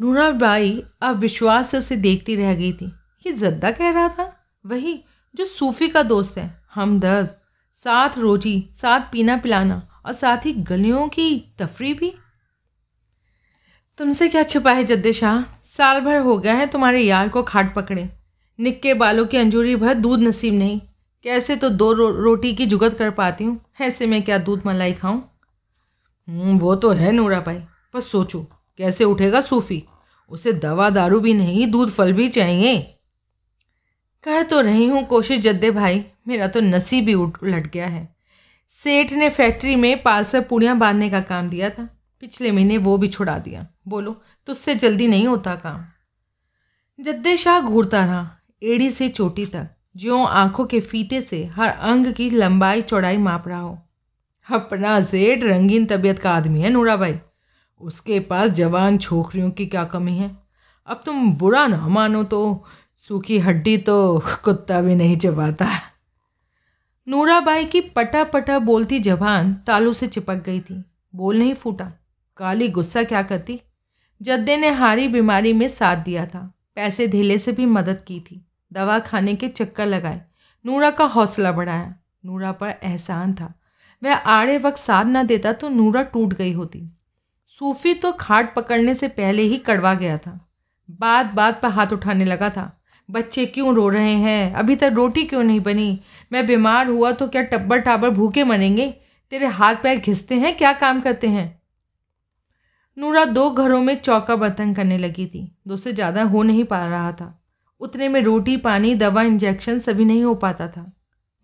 नूराबाई 0.00 0.82
अब 1.02 1.16
विश्वास 1.16 1.70
से 1.70 1.78
उसे 1.78 1.96
देखती 1.96 2.36
रह 2.36 2.54
गई 2.54 2.72
थी। 2.72 2.92
ये 3.26 3.32
जद्दा 3.32 3.70
कह 3.70 3.90
रहा 3.90 4.08
था? 4.08 4.36
वही, 4.66 5.04
जो 5.34 5.44
सूफी 5.44 5.88
का 5.88 6.02
दोस्त 6.02 6.38
है। 6.38 6.62
हमदर्द, 6.74 7.34
साथ 7.74 8.18
रोजी, 8.18 8.70
साथ 8.74 9.00
पीना 9.00 9.36
पिलाना 9.36 9.88
और 10.06 10.12
साथ 10.12 10.46
ही 10.46 10.52
गलियों 10.52 11.08
की 11.08 11.54
तफरी 11.58 11.94
भी। 11.94 12.14
तुमसे 13.98 14.28
क्या 14.28 14.42
छुपा 14.42 14.72
है 14.72 14.84
जद्दे 14.84 15.12
शाह 15.12 15.42
साल 15.62 16.00
भर 16.00 16.18
हो 16.18 16.38
गया 16.38 16.54
है 16.54 16.66
तुम्हारे 16.66 17.00
यार 17.00 17.28
को 17.28 17.42
खाट 17.42 17.74
पकड़े। 17.74 18.10
निक्के 18.60 18.94
बालों 18.94 19.26
की 19.26 19.36
अंजूरी 19.36 19.76
भर 19.76 19.94
दूध 19.94 20.20
नसीब 20.20 20.54
नहीं। 20.54 20.80
कैसे 21.22 21.56
तो 21.56 21.70
दो 21.70 21.92
रो, 21.92 22.10
रोटी 22.10 22.54
की 22.54 22.66
जुगत 22.66 22.94
कर 22.98 23.10
पाती 23.10 23.44
हूँ। 23.44 23.60
ऐसे 23.80 24.06
में 24.06 24.22
क्या 24.22 24.38
दूध 24.38 24.62
मलाई 24.66 24.92
खाऊं? 24.92 25.20
हम्म, 26.28 26.58
वो 26.58 26.74
तो 26.74 26.90
है 26.90 27.12
नूरा 27.12 27.40
भाई। 27.40 27.62
बस 27.94 28.06
सोचो 28.06 28.46
कैसे 28.78 29.04
उठेगा 29.04 29.40
सूफी? 29.40 29.84
उसे 30.30 30.52
दवा 30.52 30.90
दारू 30.90 31.20
भी 31.20 31.34
नहीं 31.34 31.66
दूध 31.66 31.90
फल 31.90 32.12
भी 32.12 32.28
चाहिए। 32.28 32.78
कर 34.22 34.42
तो 34.42 34.60
रही 34.60 34.86
हूँ 34.86 35.06
कोशिश 35.06 35.40
जद्दे 35.40 35.70
भाई। 35.70 36.04
मेरा 36.28 36.46
तो 36.46 36.60
नसीब 36.60 37.08
ही 37.08 37.14
उलट 37.14 37.72
गया 37.72 37.86
है। 37.86 38.16
सेठ 38.68 39.12
ने 39.12 39.28
फैक्ट्री 39.30 39.76
में 39.76 40.02
पार्सल 40.02 40.40
पुड़ियाँ 40.40 40.78
बांधने 40.78 41.10
का 41.10 41.20
काम 41.20 41.48
दिया 41.48 41.70
था। 41.70 42.01
पिछले 42.22 42.50
महीने 42.52 42.78
वो 42.78 42.98
भी 42.98 43.08
छुड़ा 43.08 43.38
दिया। 43.38 43.66
बोलो 43.88 44.22
तुझसे 44.46 44.74
जल्दी 44.74 45.08
नहीं 45.08 45.26
होता 45.26 45.54
काम। 45.56 45.84
जद्दे 47.04 47.36
शाह 47.36 47.60
घूरता 47.60 48.04
रहा, 48.04 48.36
एड़ी 48.62 48.90
से 48.90 49.08
चोटी 49.08 49.46
तक, 49.46 49.68
ज्यों 49.96 50.26
आँखों 50.26 50.64
के 50.64 50.80
फीते 50.80 51.22
से 51.22 51.44
हर 51.44 51.68
अंग 51.68 52.12
की 52.12 52.30
लंबाई 52.30 52.82
चौड़ाई 52.82 53.16
माप 53.16 53.48
रहा 53.48 53.60
हो। 53.60 53.78
अपना 54.52 55.00
सेठ 55.00 55.42
रंगीन 55.42 55.86
तबीयत 55.86 56.18
का 56.18 56.32
आदमी 56.32 56.60
है 56.60 56.70
नूरा 56.70 56.96
भाई। 56.96 57.18
उसके 57.80 58.20
पास 58.20 58.50
जवान 58.50 58.98
छोकरियों 58.98 59.50
की 59.50 59.66
क्या 59.66 59.84
कमी 59.84 60.16
है? 60.18 60.36
अब 60.86 61.02
तुम 61.06 61.32
बुरा 61.32 61.66
ना 61.66 61.88
मानो 61.88 62.24
तो 62.24 62.64
सूखी 62.96 63.38
हड्डी 63.38 63.76
तो 63.78 64.22
कुत्ता 64.44 64.80
भी 64.80 64.94
नहीं 64.94 65.16
चबाता। 65.16 65.68
नूराबाई 67.08 67.64
की 67.64 67.80
पटा 67.80 68.24
पटा 68.24 68.58
बोलती 68.58 68.98
जबान 68.98 69.54
तालू 69.54 69.92
से 69.92 70.06
चिपक 70.06 70.34
गई 70.34 70.60
थी। 70.60 70.84
बोल 71.14 71.38
नहीं 71.38 71.54
फूटा। 71.54 71.92
काली 72.36 72.68
गुस्सा 72.68 73.02
क्या 73.02 73.22
करती? 73.22 73.60
जद्दे 74.22 74.56
ने 74.56 74.68
हारी 74.68 75.08
बीमारी 75.08 75.52
में 75.52 75.68
साथ 75.68 75.96
दिया 75.96 76.26
था। 76.26 76.54
पैसे 76.74 77.08
धीले 77.08 77.38
से 77.38 77.52
भी 77.52 77.66
मदद 77.66 78.02
की 78.06 78.20
थी। 78.20 78.46
दवा 78.72 78.98
खाने 78.98 79.34
के 79.34 79.48
चक्कर 79.48 79.86
लगाए। 79.86 80.22
नूरा 80.66 80.90
का 80.90 81.04
हौसला 81.04 81.52
बढ़ाया। 81.52 81.94
नूरा 82.26 82.52
पर 82.52 82.74
एहसान 82.82 83.34
था। 83.34 83.54
वह 84.04 84.14
आड़े 84.14 84.58
वक्त 84.58 84.78
साथ 84.78 85.04
ना 85.04 85.22
देता 85.22 85.52
तो 85.52 85.68
नूरा 85.68 86.02
टूट 86.02 86.34
गई 86.34 86.52
होती। 86.52 86.88
सूफी 87.48 87.94
तो 87.94 88.12
खाट 88.12 88.54
पकड़ने 88.54 88.94
से 88.94 89.08
पहले 89.08 89.42
ही 89.42 89.56
कड़वा 89.56 89.94
गया 89.94 90.18
था। 90.18 90.50
बात 90.90 91.26
बात 91.26 91.62
पर 91.62 91.68
हाथ 91.68 91.86
उठाने 91.86 92.24
लगा 92.24 92.50
था। 92.50 92.82
बच्चे 93.10 93.46
क्यों 93.46 93.74
रो 93.74 93.88
रहे 93.88 94.12
हैं? 94.12 94.54
अभी 94.54 94.76
तक 94.76 94.90
रोटी 94.94 95.22
क्यों 95.22 95.42
नहीं 95.42 95.60
बनी? 95.60 96.00
मैं 96.32 96.46
बीमार 96.46 96.86
हुआ 96.86 97.12
तो 97.12 97.28
क्या 97.28 97.42
टब्बर 97.42 97.78
टाबर 97.78 98.10
भूखे 98.10 98.44
मरेंगे? 98.44 98.94
तेरे 99.30 99.46
हाथ 99.46 99.74
पैर 99.74 99.98
घिसते 99.98 100.34
हैं? 100.34 100.56
क्या 100.56 100.72
काम 100.72 101.00
करते 101.00 101.28
हैं? 101.28 101.61
नूरा 102.96 103.24
दो 103.24 103.48
घरों 103.50 103.80
में 103.82 103.94
चौका 103.96 104.36
बर्तन 104.36 104.72
करने 104.74 104.98
लगी 104.98 105.26
थी। 105.26 105.50
दो 105.68 105.76
से 105.76 105.92
ज़्यादा 105.92 106.22
हो 106.22 106.42
नहीं 106.42 106.64
पा 106.64 106.84
रहा 106.86 107.12
था। 107.12 107.38
उतने 107.80 108.08
में 108.08 108.20
रोटी, 108.22 108.56
पानी, 108.56 108.94
दवा 108.94 109.22
इंजेक्शन 109.22 109.78
सभी 109.78 110.04
नहीं 110.04 110.24
हो 110.24 110.34
पाता 110.34 110.68
था। 110.68 110.90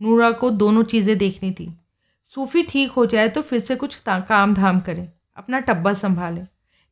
नूरा 0.00 0.30
को 0.30 0.50
दोनों 0.52 0.82
चीज़ें 0.84 1.16
देखनी 1.18 1.50
थी। 1.52 1.72
सूफी 2.32 2.62
ठीक 2.62 2.90
हो 2.90 3.06
जाए 3.06 3.28
तो 3.28 3.42
फिर 3.42 3.58
से 3.58 3.76
कुछ 3.76 3.96
काम 4.08 4.54
धाम 4.54 4.80
करे, 4.80 5.08
अपना 5.36 5.60
टब्बा 5.60 5.92
संभाले। 5.94 6.42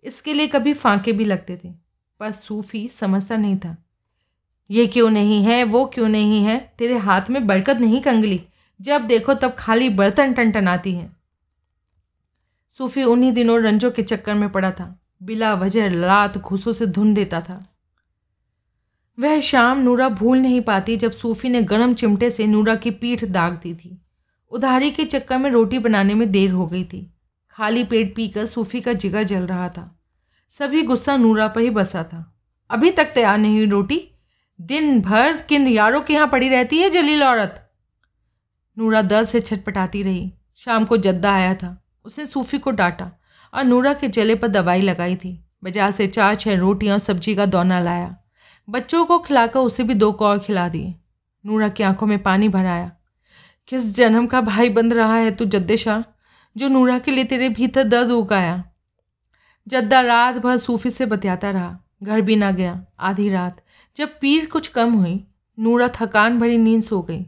इसके 0.04 0.32
लिए 0.32 0.46
कभी 0.46 0.72
फांके 0.74 1.12
भी 1.12 1.24
लगते 1.24 1.56
थे, 1.56 1.72
पर 2.20 2.32
सूफी 2.32 2.86
समझता 2.88 3.36
नहीं 3.36 3.56
था। 3.56 3.76
ये 4.70 4.86
क्यों 4.86 5.10
नहीं 5.10 5.42
है, 5.44 5.62
वो 5.64 5.84
क्यों 5.84 6.08
नहीं 6.08 6.42
है, 6.44 6.58
तेरे 6.78 6.96
हाथ 6.98 7.30
में 7.30 7.46
बरकत 7.46 7.76
नहीं 7.76 8.00
कंगली। 8.02 8.40
जब 8.80 9.06
देखो 9.06 9.34
तब 9.34 9.54
खाली 9.58 9.88
बर्तन 9.90 10.32
टन 10.32 10.50
टन 10.50 10.68
आती 10.68 10.92
हैं। 10.92 11.15
सूफी 12.78 13.02
उन्हीं 13.02 13.32
दिनों 13.32 13.62
रंजों 13.62 13.90
के 13.90 14.02
चक्कर 14.02 14.34
में 14.34 14.48
पड़ा 14.48 14.70
था। 14.70 15.00
बिला 15.22 15.54
वजह 15.54 16.00
रात 16.00 16.38
घुसों 16.38 16.72
से 16.72 16.86
धुन 16.86 17.14
देता 17.14 17.40
था। 17.40 17.76
वह 19.18 19.40
शाम 19.40 19.78
नूरा 19.78 20.08
भूल 20.08 20.38
नहीं 20.38 20.60
पाती 20.60 20.96
जब 20.96 21.12
सूफी 21.12 21.48
ने 21.48 21.62
गर्म 21.62 21.94
चिमटे 21.94 22.30
से 22.30 22.46
नूरा 22.46 22.74
की 22.74 22.90
पीठ 22.90 23.24
दाग 23.24 23.52
दी 23.52 23.74
थी। 23.74 24.02
उधारी 24.50 24.90
के 24.90 25.04
चक्कर 25.04 25.38
में 25.38 25.50
रोटी 25.50 25.78
बनाने 25.78 26.14
में 26.14 26.32
देर 26.32 26.50
हो 26.50 26.66
गई 26.66 26.84
थी। 26.84 27.14
खाली 27.50 27.84
पेट 27.84 28.16
पीकर 28.16 28.46
सूफी 28.46 28.80
का 28.80 28.92
जिगर 28.92 29.22
जल 29.22 29.46
रहा 29.46 29.68
था। 29.68 30.00
सभी 30.50 30.82
गुस्सा 30.82 31.16
नूरा 31.16 31.48
पर 31.48 31.60
ही 31.60 31.70
बसा 31.70 32.02
था। 32.02 32.38
अभी 32.70 32.90
तक 32.90 33.04
तैयार 33.04 33.38
नहीं 33.38 33.58
हुई 33.58 33.66
रोटी। 33.66 34.08
दिन 34.60 35.00
भर 35.00 35.36
किन 35.36 35.68
यारों 35.68 36.00
के 36.00 36.14
यहाँ 36.14 36.28
पड़ी 36.28 36.48
रहती 36.48 36.78
है 36.78 36.90
जलील 36.90 37.22
औरत? 37.22 37.70
नूरा 38.78 39.02
दर्द 39.02 39.26
से 39.26 39.40
छटपटाती 39.40 40.02
रही। 40.02 40.32
शाम 40.56 40.84
को 40.84 40.96
जद्दा 40.96 41.32
आया 41.32 41.54
था। 41.54 41.82
उसने 42.06 42.26
सूफी 42.26 42.58
को 42.58 42.70
डांटा। 42.70 43.10
और 43.52 43.64
नूरा 43.64 43.92
के 43.92 44.08
जले 44.08 44.34
पर 44.34 44.48
दवाई 44.48 44.80
लगाई 44.80 45.16
थी। 45.16 45.32
बाज़ार 45.64 45.90
से 45.90 46.06
चार 46.06 46.34
छः 46.34 46.56
रोटियाँ 46.56 46.92
और 46.92 46.98
सब्ज़ी 46.98 47.34
का 47.34 47.46
दौना 47.46 47.80
लाया। 47.80 48.14
बच्चों 48.68 49.04
को 49.06 49.18
खिलाकर 49.18 49.60
उसे 49.60 49.84
भी 49.84 49.94
दो 49.94 50.12
कौर 50.12 50.38
खिला 50.38 50.68
दिए। 50.68 50.94
नूरा 51.44 51.68
की 51.68 51.82
आँखों 51.82 52.06
में 52.06 52.22
पानी 52.22 52.48
भराया। 52.48 52.90
किस 53.68 53.90
जन्म 53.94 54.26
का 54.26 54.40
भाई 54.40 54.70
बन 54.70 54.92
रहा 54.92 55.16
है 55.16 55.30
तू 55.30 55.44
जद्दे 55.44 55.76
शाह 55.76 56.02
जो 56.56 56.68
नूरा 56.68 56.98
के 56.98 57.10
लिए 57.10 57.24
तेरे 57.24 57.48
भीतर 57.48 57.84
दर्द 57.84 58.10
उगाया। 58.10 58.62
जद्दा 59.66 60.00
रात 60.00 60.34
भर 60.34 60.56
सूफी 60.56 60.90
से 60.90 61.06
बतियाता 61.06 61.50
रहा। 61.50 61.78
घर 62.02 62.20
भी 62.20 62.36
ना 62.36 62.50
गया। 62.50 62.84
आधी 63.00 63.28
रात। 63.28 63.62
जब 63.96 64.18
पीर 64.20 64.46
कुछ 64.46 64.68
कम 64.68 64.92
हुई, 64.92 65.24
नूरा 65.58 65.88
थकान 65.94 66.38
भरी 66.38 66.56
नींद 66.58 66.82
सो 66.82 67.00
गई। 67.02 67.22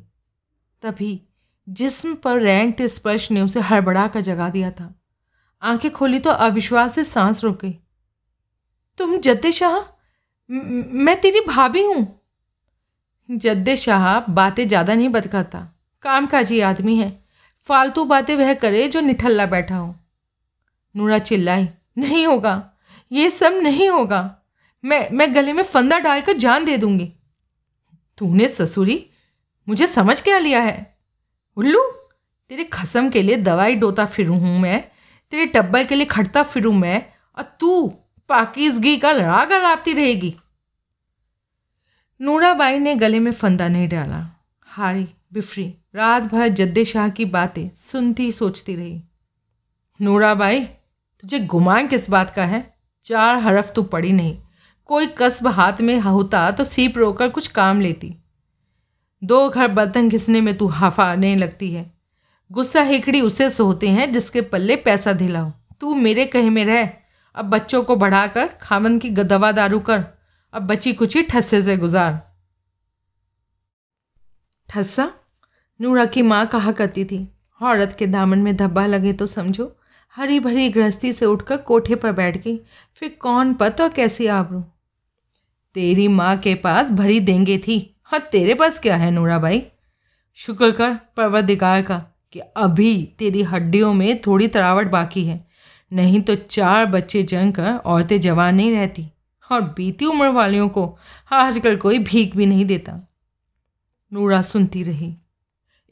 तभी 0.82 1.20
जिस्म 1.68 2.14
पर 2.14 2.40
रैंकते 2.40 2.88
स्पर्श 2.88 3.30
ने 3.30 3.40
उसे 3.40 3.60
हड़बड़ा 3.60 4.06
कर 4.08 4.20
जगा 4.20 4.48
दिया 4.48 4.70
था। 4.70 4.94
आँखें 5.62 5.90
खोली 5.90 6.18
तो 6.18 6.30
अविश्वास 6.30 6.94
से 6.94 7.04
सांस 7.04 7.44
रुक। 7.44 7.60
गई 7.62 7.78
तुम 8.98 9.16
जद्दे 9.18 9.52
शाह, 9.52 9.78
मैं 10.50 11.20
तेरी 11.20 11.40
भाभी 11.40 11.82
हूँ। 11.82 12.20
जद्दे 13.28 13.76
शाह 13.76 14.20
बातें 14.20 14.66
ज़्यादा 14.68 14.94
नहीं 14.94 15.08
बतकाता 15.08 15.66
काम 16.02 16.26
काजी 16.26 16.60
आदमी 16.60 16.96
है। 16.96 17.10
फालतू 17.66 18.04
बातें 18.04 18.36
वह 18.36 18.54
करे 18.54 18.88
जो 18.88 19.00
निठल्ला 19.00 19.46
बैठा 19.46 19.76
हो। 19.76 19.94
नूरा 20.94 21.18
चिल्लाई, 21.18 21.68
नहीं 21.98 22.26
होगा। 22.26 22.70
ये 23.12 23.30
सब 23.30 23.52
नहीं 23.52 23.88
होगा। 23.88 24.20
मैं 24.84 25.08
मैं 25.10 25.34
गले 25.34 25.52
में 25.52 25.62
फंदा 25.62 25.98
डालकर 25.98 26.36
जान 26.36 26.64
दे 26.64 26.76
दूँगी। 26.76 27.12
तूने 28.18 28.48
ससुरी, 28.48 29.04
मुझे 29.68 29.86
समझ 29.86 30.20
क्या 30.20 30.38
लिया 30.38 30.60
है? 30.60 30.97
उल्लू, 31.58 31.80
तेरे 32.48 32.64
खसम 32.64 33.08
के 33.10 33.22
लिए 33.22 33.36
दवाई 33.36 33.74
डोता 33.74 34.04
फिरूँ 34.04 34.38
हूँ 34.40 34.58
मैं, 34.60 34.84
तेरे 35.30 35.46
टब्बल 35.46 35.84
के 35.84 35.94
लिए 35.94 36.06
खटता 36.06 36.42
फिरूँ 36.42 36.74
मैं, 36.74 37.06
और 37.36 37.56
तू 37.60 37.88
पाकिजगी 38.28 38.96
का 38.96 39.10
राग 39.10 39.50
अलापती 39.50 39.92
रहेगी। 39.92 40.34
नूराबाई 42.20 42.78
ने 42.78 42.94
गले 42.94 43.18
में 43.18 43.32
फंदा 43.32 43.68
नहीं 43.68 43.88
डाला। 43.88 44.40
हारी, 44.62 45.08
बिफरी 45.32 45.74
रात 45.94 46.22
भर 46.22 46.48
जद्दे 46.48 46.84
शाह 46.84 47.08
की 47.08 47.24
बातें 47.24 47.70
सुनती 47.74 48.32
सोचती 48.32 48.76
रही। 48.76 49.02
नूराबाई, 50.00 50.64
तुझे 51.20 51.38
गुमान 51.38 51.88
किस 51.88 52.10
बात 52.10 52.30
का 52.30 52.44
है? 52.44 52.74
चार 53.04 53.36
हरफ 53.36 53.72
तो 53.72 53.82
पड़ी 53.82 54.12
नहीं। 54.12 54.38
कोई 54.84 55.06
कस्ब 55.06 55.46
हाथ 55.46 55.80
में 55.80 56.00
होता 56.00 56.50
तो 56.50 56.64
सीप 56.64 56.98
रोकर 56.98 57.28
कुछ 57.28 57.48
काम 57.48 57.80
लेती। 57.80 58.16
दो 59.22 59.48
घर 59.48 59.68
बर्तन 59.68 60.08
घिसने 60.08 60.40
में 60.40 60.56
तू 60.58 60.66
हाफाने 60.66 61.36
लगती 61.36 61.70
है। 61.70 61.92
गुस्सा 62.52 62.82
हिकड़ी 62.82 63.20
उसे 63.20 63.50
सोते 63.50 63.88
हैं 63.88 64.12
जिसके 64.12 64.40
पल्ले 64.40 64.76
पैसा 64.76 65.12
दिलाओ 65.12 65.52
तू 65.80 65.94
मेरे 65.94 66.24
कहे 66.24 66.50
में 66.50 66.64
रह। 66.64 66.90
अब 67.34 67.44
बच्चों 67.44 67.82
को 67.82 67.96
बढ़ाकर 67.96 68.46
खामन 68.46 68.98
की 68.98 69.10
दवा 69.10 69.52
दारू 69.52 69.80
कर। 69.80 70.04
अब 70.52 70.62
बची 70.62 70.92
कुची 70.92 71.22
ठस्से 71.22 71.62
से 71.62 71.76
गुजार। 71.76 72.20
ठस्सा? 74.68 75.12
नूरा 75.80 76.04
की 76.04 76.22
माँ 76.22 76.46
कहा 76.46 76.72
करती 76.72 77.04
थी। 77.04 77.28
औरत 77.62 77.96
के 77.98 78.06
दामन 78.06 78.38
में 78.38 78.56
धब्बा 78.56 78.86
लगे 78.86 79.12
तो 79.12 79.26
समझो। 79.26 79.76
हरी 80.16 80.40
भरी 80.40 80.68
गृहस्थी 80.68 81.12
से 81.12 81.26
उठकर 81.26 81.56
कोठे 81.56 81.94
पर 81.94 82.12
बैठ 82.12 82.36
गई। 82.36 82.56
फिर 82.94 83.16
कौन 83.20 83.54
पत 83.54 83.80
और 83.80 83.88
कैसी 83.88 84.26
आबरू। 84.26 84.60
तेरी 85.74 86.08
माँ 86.08 86.36
के 86.36 86.54
पास 86.54 86.90
भरी 86.90 87.20
देंगे 87.20 87.58
थी। 87.58 87.97
हाँ 88.10 88.20
तेरे 88.32 88.54
पास 88.54 88.78
क्या 88.78 88.96
है 88.96 89.10
नूरा 89.10 89.38
भाई? 89.38 89.62
शुक्र 90.34 90.70
कर, 90.70 90.94
परवरदिगार 91.16 91.82
का, 91.82 91.96
कि 92.32 92.38
अभी 92.38 93.14
तेरी 93.18 93.42
हड्डियों 93.42 93.92
में 93.94 94.20
थोड़ी 94.20 94.48
तरावट 94.48 94.86
बाकी 94.86 95.24
है। 95.24 95.46
नहीं 95.92 96.20
तो 96.20 96.34
चार 96.34 96.86
बच्चे 96.86 97.22
जंग 97.22 97.52
कर 97.52 97.72
औरतें 97.72 98.20
जवान 98.20 98.54
नहीं 98.54 98.72
रहती, 98.72 99.06
और 99.50 99.60
बीती 99.60 100.04
उम्र 100.04 100.28
वालियों 100.28 100.68
को 100.68 100.98
आजकल 101.32 101.76
कोई 101.76 101.98
भीख 101.98 102.36
भी 102.36 102.46
नहीं 102.46 102.64
देता। 102.64 103.08
नूरा 104.12 104.42
सुनती 104.42 104.82
रही। 104.82 105.14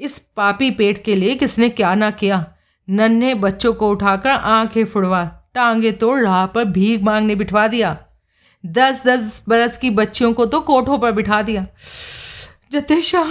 इस 0.01 0.19
पापी 0.37 0.71
पेट 0.71 1.05
के 1.05 1.15
लिए 1.15 1.35
किसने 1.35 1.69
क्या 1.69 1.95
ना 1.95 2.11
किया? 2.11 2.45
नन्हे 2.89 3.35
बच्चों 3.35 3.75
को 3.75 3.91
उठाकर 3.91 4.31
आँखें 4.31 4.85
फुड़वा, 4.85 5.25
टांगे 5.55 5.93
तोड़ 5.93 6.21
राह 6.21 6.47
पर 6.47 6.65
भीख 6.65 7.03
मांगने 7.03 7.35
बिठवा 7.35 7.69
दिया। 7.69 7.97
दस 8.67 9.03
दस 9.07 9.45
बरस 9.49 9.79
की 9.79 9.91
बच्चियों 9.91 10.33
को 10.33 10.47
तो 10.47 10.61
कोठों 10.61 10.99
पर 10.99 11.13
बिठा 11.13 11.43
दिया। 11.43 11.67
जतेशा, 12.73 13.27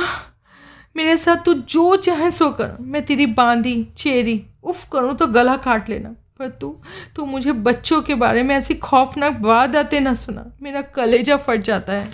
मेरे 0.98 1.18
साथ 1.18 1.36
तू 1.46 1.54
जो 1.54 1.96
चाहे 1.96 2.32
सो 2.32 2.50
कर। 2.50 2.78
मैं 2.82 3.06
तेरी 3.06 3.26
बांदी, 3.26 3.88
चेरी, 3.98 4.46
उफ, 4.64 4.90
करूँ 4.90 5.16
तो 5.16 5.28
गला 5.28 5.58
काट 5.58 5.90
लेना। 5.90 6.16
पर 6.40 6.50
तू 6.50 6.82
तू 7.16 7.26
मुझे 7.26 7.52
बच्चों 7.52 8.02
के 8.02 8.16
बारे 8.16 8.44
में 8.44 8.56
ऐसी 8.56 8.74
खौफनाक 8.74 9.42
वारदातें 9.42 10.02
ना 10.02 10.14
सुना। 10.14 10.58
मेरा 10.62 10.82
कलेजा 10.82 11.38
फट 11.38 11.62
जाता 11.62 11.94
है। 11.94 12.12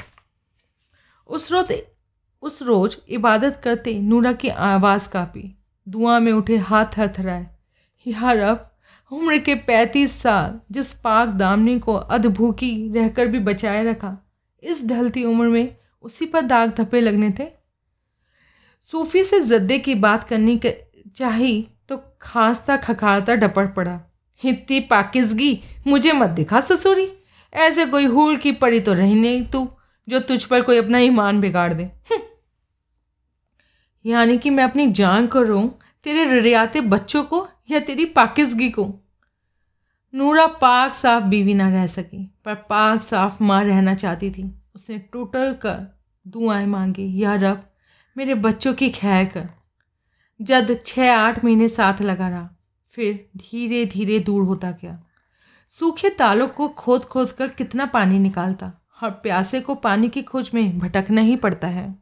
उस 1.27 1.51
रोज 1.51 1.73
उस 2.41 2.61
रोज 2.61 2.97
इबादत 3.09 3.61
करते 3.63 3.99
नूरा 3.99 4.33
की 4.33 4.49
आवाज़ 4.49 5.09
कापी। 5.09 5.57
दुआ 5.89 6.19
में 6.19 6.31
उठे 6.31 6.57
हाथ 6.57 6.85
थरथराए 6.97 7.47
यार 8.07 8.37
अब 8.37 8.70
उम्र 9.11 9.37
के 9.37 9.55
पैंतीस 9.55 10.21
साल 10.21 10.59
जिस 10.71 10.93
पाक 10.93 11.29
दामनी 11.29 11.79
को 11.79 11.93
अधभूखी 11.93 12.91
रहकर 12.93 13.27
भी 13.27 13.39
बचाए 13.39 13.83
रखा, 13.83 14.31
इस 14.63 14.85
ढलती 14.85 15.23
उम्र 15.23 15.47
में 15.47 15.75
उसी 16.01 16.25
पर 16.25 16.41
दाग 16.41 16.69
धब्बे 16.69 17.01
लगने 17.01 17.29
थे? 17.29 17.47
सूफी 18.91 19.23
से 19.23 19.39
जद्दे 19.39 19.79
की 19.79 19.95
बात 19.95 20.23
करनी 20.23 20.61
चाहिए 21.15 21.67
तो 21.89 22.17
खांसता 22.21 22.77
खखारता 22.77 23.35
डपट 23.35 23.75
पड़ा। 23.75 23.99
इतनी 24.45 24.79
पाकिजगी, 24.79 25.61
मुझे 25.87 26.11
मत 26.11 26.29
दिखा 26.29 26.61
ससुरी। 26.61 27.13
ऐसे 27.53 27.85
कोई 27.85 28.05
हूल 28.05 28.37
की 28.37 28.51
पड़ी 28.51 28.79
तो 28.79 28.93
रही 28.93 29.13
नहीं 29.13 29.45
तू, 29.45 29.71
जो 30.09 30.19
तुझ 30.19 30.43
पर 30.43 30.61
कोई 30.61 30.77
अपना 30.77 30.99
ईमान 30.99 31.41
बिगाड़ 31.41 31.73
दे। 31.73 31.83
हम्म। 31.83 32.21
यानी 34.05 34.37
कि 34.37 34.49
मैं 34.49 34.63
अपनी 34.63 34.91
जान 34.91 35.27
को 35.27 35.41
रो 35.41 35.79
तेरे 36.03 36.39
रियाते 36.39 36.81
बच्चों 36.81 37.23
को 37.23 37.47
या 37.71 37.79
तेरी 37.79 38.05
पाकिजगी 38.05 38.69
को? 38.69 39.00
नूरा 40.13 40.47
पाक 40.47 40.93
साफ़ 40.93 41.23
बीवी 41.23 41.53
ना 41.53 41.69
रह 41.69 41.87
सकी, 41.87 42.31
पर 42.45 42.55
पाक 42.55 43.01
साफ़ 43.01 43.43
माँ 43.43 43.63
रहना 43.63 43.95
चाहती 43.95 44.31
थी। 44.31 44.43
उसने 44.75 44.97
टूटल 44.97 45.53
कर 45.53 46.01
दुआएँ 46.27 46.65
मांगी, 46.65 47.23
या 47.23 47.35
रब, 47.35 47.63
मेरे 48.17 48.35
बच्चों 48.35 48.73
की 48.73 48.89
खैर 48.89 49.25
कर। 49.25 49.49
जद 50.41 50.79
छः 50.85 51.13
आठ 51.15 51.43
महीने 51.45 51.67
साथ 51.67 52.01
लगा 52.01 52.29
रहा, 52.29 52.49
फिर 52.85 53.29
धीरे 53.37 53.85
धीरे 53.85 54.19
दूर 54.19 54.43
होता 54.43 54.71
गया। 54.71 55.03
सूखे 55.69 56.09
तालों 56.09 56.47
को 56.47 56.67
खोद 56.67 57.01
खोद 57.01 57.31
कर 57.31 57.47
कितना 57.47 57.85
पानी 57.85 58.19
निकालता, 58.19 58.71
और 59.03 59.11
प्यासे 59.11 59.61
को 59.61 59.75
पानी 59.75 60.09
की 60.09 60.21
खोज 60.21 60.51
में 60.53 60.79
भटकना 60.79 61.21
ही 61.21 61.35
पड़ता 61.35 61.67
है। 61.67 61.95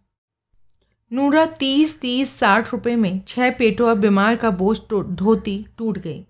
नूरा 1.13 1.45
तीस 1.45 1.99
तीस 2.01 2.39
साठ 2.39 2.73
रुपए 2.73 2.95
में 2.95 3.21
छः 3.27 3.51
पेटों 3.51 3.87
और 3.89 3.95
बीमार 3.95 4.35
का 4.35 4.49
बोझ 4.49 4.79
धोती 4.93 5.65
टूट 5.77 5.97
गई। 5.97 6.25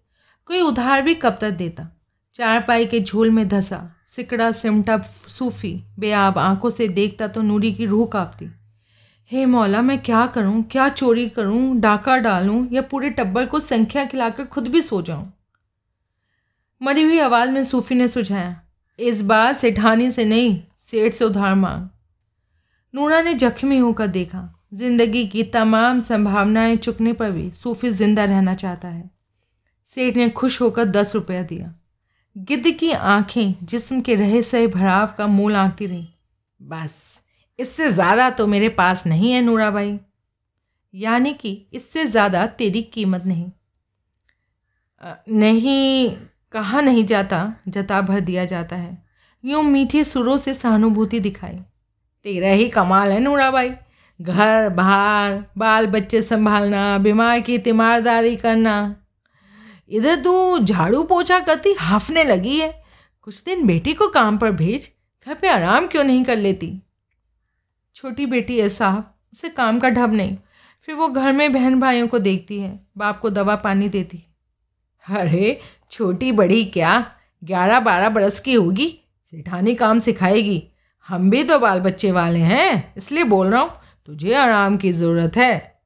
कोई 0.49 0.61
उधार 0.61 1.01
भी 1.01 1.13
कब 1.13 1.37
तक 1.41 1.51
देता? 1.51 1.87
चार 2.35 2.61
पाई 2.61 2.85
के 2.85 2.99
झोल 2.99 3.29
में 3.29 3.47
धसा, 3.47 3.95
सिकड़ा, 4.07 4.51
सिमटा, 4.51 4.97
सूफी, 4.97 5.83
बेआब 5.99 6.37
आँखों 6.37 6.69
से 6.69 6.87
देखता 6.87 7.27
तो 7.27 7.41
नूरी 7.41 7.71
की 7.73 7.85
रूह 7.85 8.07
कांपती। 8.07 8.45
हे 9.31 9.45
मौला, 9.45 9.81
मैं 9.81 10.01
क्या 10.01 10.25
करूँ? 10.27 10.63
क्या 10.63 10.87
चोरी 10.89 11.27
करूँ? 11.29 11.75
डाका 11.77 12.17
डालूं? 12.17 12.65
या 12.71 12.81
पूरे 12.81 13.09
टब्बर 13.09 13.45
को 13.45 13.59
संख्या 13.59 14.05
खिलाकर 14.05 14.45
खुद 14.45 14.67
भी 14.67 14.81
सो 14.81 15.01
जाऊँ? 15.01 15.31
मरी 16.81 17.03
हुई 17.03 17.19
आवाज़ 17.19 17.49
में 17.49 17.63
सूफी 17.63 17.95
ने 17.95 18.07
सुझाया, 18.07 18.61
इस 18.99 19.21
बार 19.21 19.53
सेठानी 19.53 20.11
से 20.11 20.25
नहीं, 20.25 20.61
सेठ 20.79 21.13
से 21.13 21.25
उधार 21.25 21.55
मांग। 21.55 21.87
नूरा 22.95 23.21
ने 23.21 23.33
जख्मी 23.33 23.77
होकर 23.77 24.07
देखा, 24.07 24.43
ज़िंदगी 24.73 25.25
की 25.27 25.43
तमाम 25.43 25.99
संभावनाएँ 25.99 26.75
चुकने 26.75 27.13
पर 27.13 27.31
भी 27.31 27.49
सूफी 27.51 27.89
ज़िंदा 27.89 28.23
रहना 28.23 28.53
चाहता 28.53 28.87
है। 28.87 29.18
सेठ 29.89 30.15
ने 30.15 30.29
खुश 30.31 30.59
होकर 30.61 30.85
दस 30.85 31.13
रुपया 31.15 31.41
दिया। 31.43 31.73
गिद्ध 32.35 32.71
की 32.71 32.91
आँखें 32.91 33.55
जिस्म 33.63 34.01
के 34.01 34.15
रहे 34.15 34.41
सहे 34.43 34.67
भराव 34.69 35.13
का 35.17 35.27
मूल 35.27 35.55
आंकती 35.55 35.85
रहीं। 35.85 36.07
बस, 36.59 37.01
इससे 37.59 37.89
ज़्यादा 37.91 38.29
तो 38.29 38.47
मेरे 38.47 38.69
पास 38.71 39.05
नहीं 39.07 39.31
है 39.31 39.41
नूरा 39.41 39.69
भाई 39.71 39.97
यानी 40.93 41.33
कि 41.33 41.51
इससे 41.73 42.05
ज़्यादा 42.05 42.45
तेरी 42.47 42.81
कीमत 42.83 43.25
नहीं। 43.25 43.49
नहीं, 45.29 46.09
कहा 46.51 46.81
नहीं 46.81 47.05
जाता, 47.05 47.53
जता 47.67 48.01
भर 48.01 48.19
दिया 48.19 48.45
जाता 48.45 48.75
है। 48.75 48.97
यूँ 49.43 49.63
मीठे 49.63 50.03
सुरों 50.03 50.37
से 50.37 50.53
सहानुभूति 50.53 51.19
दिखाई। 51.19 51.57
तेरा 52.25 52.49
ही 52.49 52.67
कमाल 52.69 53.11
है 53.11 53.19
नूरा 53.19 53.49
भाई 53.51 53.69
घर, 54.19 54.69
बाहर, 54.69 55.43
बाल 55.57 55.87
बच्चे 55.87 56.21
संभालना, 56.21 56.97
बीमार 56.97 57.39
की 57.39 57.57
तीमारदारी 57.59 58.35
करना। 58.35 58.95
इधर 59.89 60.15
तू 60.15 60.59
झाड़ू 60.59 61.03
पोछा 61.03 61.39
करती, 61.39 61.73
हाफने 61.73 62.23
लगी 62.23 62.59
है। 62.59 62.83
कुछ 63.21 63.43
दिन 63.43 63.65
बेटी 63.67 63.93
को 63.93 64.07
काम 64.07 64.37
पर 64.37 64.51
भेज, 64.51 64.89
घर 65.27 65.33
पे 65.33 65.47
आराम 65.47 65.87
क्यों 65.87 66.03
नहीं 66.03 66.23
कर 66.23 66.37
लेती? 66.37 66.81
छोटी 67.95 68.25
बेटी 68.25 68.59
है 68.59 68.69
साहब, 68.69 69.13
उसे 69.33 69.49
काम 69.49 69.79
का 69.79 69.89
ढब 69.89 70.13
नहीं। 70.13 70.37
फिर 70.81 70.95
वो 70.95 71.07
घर 71.07 71.31
में 71.33 71.51
बहन 71.51 71.79
भाइयों 71.79 72.07
को 72.07 72.19
देखती 72.19 72.59
है, 72.59 72.79
बाप 72.97 73.19
को 73.19 73.29
दवा 73.29 73.55
पानी 73.55 73.89
देती। 73.89 74.23
अरे, 75.05 75.59
छोटी 75.91 76.31
बड़ी 76.31 76.63
क्या? 76.65 77.11
ग्यारह 77.43 77.79
बारह 77.79 78.09
बरस 78.09 78.39
की 78.39 78.53
होगी 78.53 78.87
सेठानी 79.33 79.75
काम 79.75 79.99
सिखाएगी। 79.99 80.63
हम 81.09 81.29
भी 81.29 81.43
तो 81.43 81.59
बाल 81.59 81.79
बच्चे 81.79 82.11
वाले 82.11 82.39
हैं, 82.39 82.93
इसलिए 82.97 83.23
बोल 83.23 83.47
रहा 83.47 83.61
हूँ, 83.61 83.71
तुझे 84.05 84.33
आराम 84.33 84.77
की 84.77 84.91
ज़रूरत 84.91 85.37
है। 85.37 85.78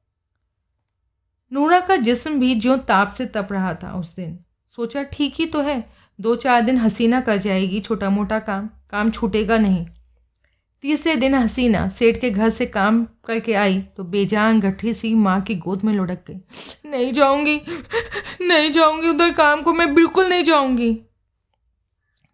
नूरा 1.54 1.80
का 1.80 1.96
जिस्म 1.96 2.38
भी 2.40 2.54
ज्यों 2.54 2.76
ताप 2.78 3.10
से 3.10 3.26
तप 3.26 3.48
रहा 3.52 3.74
था 3.74 3.92
उस 3.92 4.14
दिन। 4.16 4.38
सोचा, 4.78 5.02
ठीक 5.02 5.34
ही 5.38 5.46
तो 5.46 5.60
है, 5.60 5.84
दो 6.18 6.34
चार 6.34 6.60
दिन 6.60 6.78
हसीना 6.78 7.20
कर 7.20 7.36
जाएगी 7.36 7.80
छोटा 7.80 8.10
मोटा 8.10 8.38
काम 8.38 8.68
काम 8.90 9.10
छूटेगा 9.10 9.58
नहीं। 9.58 9.86
तीसरे 10.84 11.14
दिन 11.16 11.34
हसीना 11.34 11.86
सेठ 11.88 12.20
के 12.20 12.30
घर 12.30 12.50
से 12.50 12.66
काम 12.66 13.04
करके 13.24 13.54
आई 13.54 13.78
तो 13.96 14.04
बेजान 14.04 14.60
गठी 14.60 14.94
सी 14.94 15.14
माँ 15.14 15.40
की 15.40 15.54
गोद 15.54 15.84
में 15.84 15.92
लुढ़क 15.92 16.24
गई। 16.28 16.90
नहीं 16.90 17.12
जाऊँगी 17.12 17.60
नहीं 18.40 18.70
जाऊँगी 18.70 19.08
उधर 19.08 19.32
काम 19.32 19.62
को, 19.62 19.72
मैं 19.72 19.94
बिल्कुल 19.94 20.28
नहीं 20.28 20.44
जाऊँगी। 20.44 20.98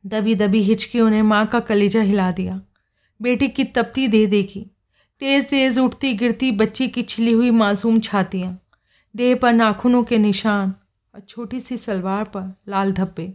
दबी 0.04 0.34
दबी 0.34 0.62
हिचकियों 0.62 1.10
ने 1.10 1.22
माँ 1.22 1.46
का 1.46 1.60
कलेजा 1.60 2.00
हिला 2.00 2.30
दिया। 2.32 2.60
बेटी 3.20 3.48
की 3.48 3.64
तपती 3.64 4.08
दे 4.08 4.26
देखी। 4.26 4.60
तेज़ 5.20 5.44
तेज़ 5.44 5.80
उठती 5.80 6.12
गिरती 6.12 6.52
बच्ची 6.52 6.88
की 6.88 7.02
छिली 7.02 7.32
हुई 7.32 7.50
मासूम 7.50 8.00
छातियाँ। 8.00 8.58
देह 9.16 9.34
पर 9.34 9.52
नाखूनों 9.52 10.04
के 10.04 10.18
निशान 10.18 10.74
और 11.14 11.20
छोटी 11.20 11.60
सी 11.60 11.76
सलवार 11.76 12.24
पर 12.24 12.60
लाल 12.68 12.92
धब्बे। 12.92 13.32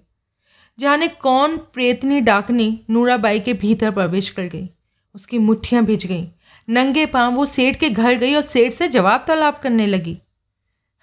जाने 0.79 1.07
कौन 1.07 1.57
प्रेतनी 1.57 2.21
डाकनी 2.21 2.85
नूराबाई 2.89 3.39
के 3.39 3.53
भीतर 3.53 3.91
प्रवेश 3.91 4.29
कर 4.29 4.43
गई। 4.43 4.69
उसकी 5.15 5.38
मुट्ठियाँ 5.38 5.83
भिज 5.83 6.05
गईं। 6.05 6.27
नंगे 6.69 7.05
पाँव 7.05 7.33
वो 7.33 7.45
सेठ 7.45 7.75
के 7.75 7.89
घर 7.89 8.13
गई 8.13 8.35
और 8.35 8.41
सेठ 8.41 8.73
से 8.73 8.88
जवाब 8.88 9.25
तलाब 9.27 9.59
करने 9.63 9.85
लगी। 9.85 10.17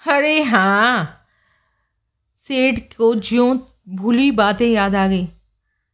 अरे 0.08 0.42
हाँ 0.42 1.26
सेठ 2.36 2.94
को 2.94 3.14
ज्यों 3.14 3.58
भूली 3.88 4.30
बातें 4.30 4.68
याद 4.68 4.94
आ 4.94 5.06
गई। 5.06 5.26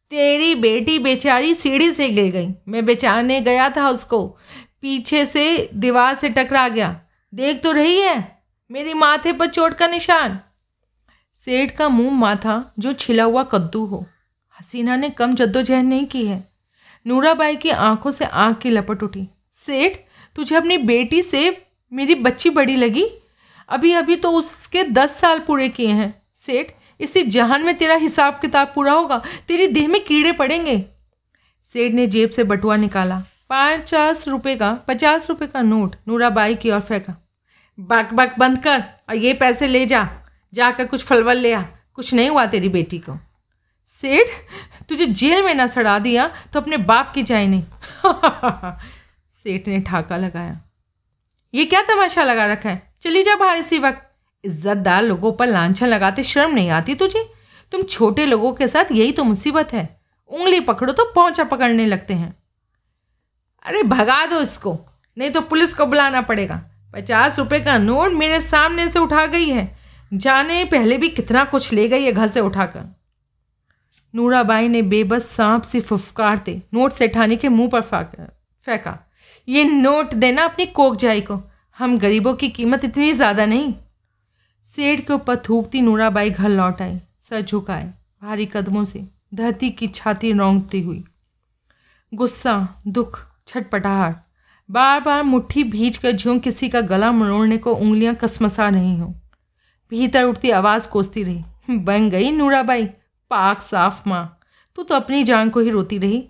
तेरी 0.09 0.55
बेटी 0.55 0.99
बेचारी 0.99 1.53
सीढ़ी 1.53 1.91
से 1.91 2.09
गिर 2.09 2.31
गई। 2.31 2.49
मैं 2.67 2.85
बेचारने 2.85 3.41
गया 3.41 3.69
था 3.69 3.89
उसको। 3.89 4.37
पीछे 4.81 5.25
से 5.25 5.69
दीवार 5.75 6.15
से 6.15 6.29
टकरा 6.29 6.67
गया। 6.67 7.01
देख 7.33 7.63
तो 7.63 7.71
रही 7.71 7.99
है। 7.99 8.38
मेरी 8.71 8.93
माथे 8.93 9.33
पर 9.33 9.47
चोट 9.47 9.73
का 9.73 9.87
निशान। 9.87 10.39
सेठ 11.45 11.71
का 11.71 11.89
मुँह 11.89 12.11
माथा 12.11 12.73
जो 12.79 12.93
छिला 12.93 13.23
हुआ 13.23 13.43
कद्दू 13.43 13.85
हो। 13.85 14.05
हसीना 14.59 14.95
ने 14.95 15.09
कम 15.09 15.33
जद्दोजहद 15.33 15.85
नहीं 15.85 16.05
की 16.05 16.25
है। 16.25 16.47
नूराबाई 17.07 17.55
की 17.55 17.69
आँखों 17.69 18.11
से 18.11 18.25
आँख 18.25 18.57
की 18.57 18.69
लपट 18.69 19.03
उठी। 19.03 19.27
सेठ, 19.65 19.97
तुझे 20.35 20.55
अपनी 20.55 20.77
बेटी 20.77 21.21
से 21.21 21.67
मेरी 21.93 22.15
बच्ची 22.15 22.49
बड़ी 22.49 22.75
लगी? 22.75 23.05
अभी 23.69 23.91
अभी 23.91 24.15
तो 24.15 24.31
उसके 24.31 24.83
दस 24.83 25.17
साल 25.19 25.39
पूरे 25.39 25.69
किए 25.69 25.91
हैं। 25.91 26.21
सेठ, 26.33 26.67
इसी 26.99 27.23
जहान 27.23 27.63
में 27.63 27.77
तेरा 27.77 27.95
हिसाब 27.95 28.33
किताब 28.33 28.71
पूरा 28.75 28.93
होगा। 28.93 29.21
तेरी 29.47 29.67
देह 29.67 29.87
में 29.87 30.03
कीड़े 30.03 30.31
पड़ेंगे। 30.31 30.85
सेठ 31.63 31.93
ने 31.93 32.07
जेब 32.07 32.29
से 32.29 32.43
बटुआ 32.43 32.75
निकाला। 32.75 33.23
पचास 33.49 34.27
रुपये 34.27 34.55
का, 34.55 34.73
पचास 34.73 35.29
रुपये 35.29 35.47
का 35.47 35.61
नोट 35.61 35.95
नूराबाई 36.07 36.55
की 36.55 36.71
ओर 36.71 36.81
फेंका। 36.81 37.25
बक 37.79 38.09
बक 38.13 38.39
बंद 38.39 38.63
कर 38.63 38.83
और 39.09 39.15
ये 39.15 39.33
पैसे 39.33 39.67
ले 39.67 39.85
जा, 39.85 40.09
जाकर 40.53 40.85
कुछ 40.85 41.03
फलवल 41.03 41.37
ले 41.37 41.53
आ। 41.53 41.63
कुछ 41.93 42.13
नहीं 42.13 42.29
हुआ 42.29 42.45
तेरी 42.45 42.69
बेटी 42.69 42.99
को। 42.99 43.17
सेठ, 43.85 44.27
तुझे 44.89 45.05
जेल 45.05 45.43
में 45.43 45.55
ना 45.55 45.67
सड़ा 45.67 45.99
दिया 45.99 46.31
तो 46.53 46.61
अपने 46.61 46.77
बाप 46.77 47.11
की 47.13 47.23
जाए 47.23 47.47
नहीं। 47.47 47.63
सेठ 49.31 49.67
ने 49.67 49.79
ठाका 49.79 50.17
लगाया। 50.17 50.61
ये 51.53 51.65
क्या 51.65 51.81
तमाशा 51.81 52.23
लगा 52.23 52.45
रखा 52.45 52.69
है? 52.69 52.93
चली 53.01 53.23
जा 53.23 53.35
बाहर 53.35 53.57
इसी 53.57 53.79
वक्त। 53.79 54.01
इज्जतदार 54.45 55.03
लोगों 55.03 55.33
पर 55.33 55.47
लाछन 55.47 55.87
लगाते 55.87 56.23
शर्म 56.23 56.51
नहीं 56.51 56.69
आती 56.69 56.95
तुझे? 56.95 57.33
तुम 57.71 57.83
छोटे 57.83 58.25
लोगों 58.25 58.53
के 58.53 58.67
साथ 58.67 58.91
यही 58.91 59.11
तो 59.11 59.23
मुसीबत 59.23 59.73
है। 59.73 60.01
उंगली 60.27 60.59
पकड़ो 60.59 60.93
तो 60.93 61.05
पहुँचा 61.05 61.43
पकड़ने 61.43 61.85
लगते 61.85 62.13
हैं। 62.13 62.43
अरे 63.63 63.83
भगा 63.83 64.25
दो 64.25 64.41
इसको, 64.41 64.79
नहीं 65.17 65.31
तो 65.31 65.41
पुलिस 65.41 65.73
को 65.73 65.85
बुलाना 65.85 66.21
पड़ेगा। 66.21 66.68
पचास 66.93 67.37
रुपए 67.39 67.59
का 67.59 67.77
नोट 67.77 68.13
मेरे 68.13 68.39
सामने 68.41 68.87
से 68.89 68.99
उठा 68.99 69.25
गई 69.25 69.49
है। 69.49 69.67
जाने 70.11 70.63
पहले 70.65 70.97
भी 70.97 71.07
कितना 71.09 71.43
कुछ 71.45 71.71
ले 71.73 71.87
गई 71.89 72.03
है 72.03 72.11
घर 72.11 72.27
से 72.27 72.39
उठाकर। 72.39 72.85
नूराबाई 74.13 74.67
ने 74.67 74.81
बेबस 74.83 75.27
सांप 75.27 75.63
से 75.63 75.79
फुफकारते 75.79 76.61
नोट 76.73 76.91
सेठानी 76.91 77.37
के 77.37 77.49
मुँह 77.49 77.69
पर 77.69 77.81
फेंका 77.81 78.97
ये 79.47 79.63
नोट 79.65 80.13
देना 80.15 80.43
अपनी 80.43 80.65
कोक 80.67 80.95
जाई 80.95 81.21
को। 81.21 81.41
हम 81.77 81.97
गरीबों 81.97 82.33
की 82.33 82.49
कीमत 82.49 82.83
इतनी 82.85 83.11
ज़्यादा 83.13 83.45
नहीं। 83.45 83.73
सेठ 84.65 85.05
के 85.07 85.13
ऊपर 85.13 85.35
थूकती 85.39 85.81
नूराबाई 85.81 86.29
घर 86.29 86.49
लौट 86.49 86.81
आई। 86.81 86.99
सर 87.21 87.41
झुकाए 87.41 87.85
भारी 88.21 88.45
कदमों 88.45 88.83
से 88.85 89.03
धरती 89.33 89.69
की 89.71 89.87
छाती 89.89 90.31
रोंगती 90.31 90.81
हुई। 90.81 91.03
गुस्सा, 92.11 92.81
दुख, 92.87 93.19
छटपटाहट। 93.47 94.15
बार 94.69 94.99
बार 94.99 95.23
मुट्ठी 95.23 95.63
भीज 95.63 95.97
कर 95.97 96.11
ज्यों 96.11 96.39
किसी 96.39 96.69
का 96.69 96.81
गला 96.81 97.11
मरोड़ने 97.11 97.57
को 97.57 97.73
उंगलियाँ 97.73 98.15
कसमसा 98.15 98.67
रही 98.69 98.97
हों। 98.97 99.11
भीतर 99.91 100.23
उठती 100.23 100.49
आवाज़ 100.49 100.87
कोसती 100.87 101.23
रही, 101.23 101.43
बन 101.69 102.09
गई 102.09 102.31
नूराबाई, 102.31 102.85
पाक 103.31 103.61
साफ़ 103.61 104.09
माँ, 104.09 104.39
तू 104.75 104.83
तो 104.83 104.95
अपनी 104.95 105.23
जान 105.23 105.49
को 105.49 105.59
ही 105.59 105.69
रोती 105.69 105.97
रही। 105.97 106.23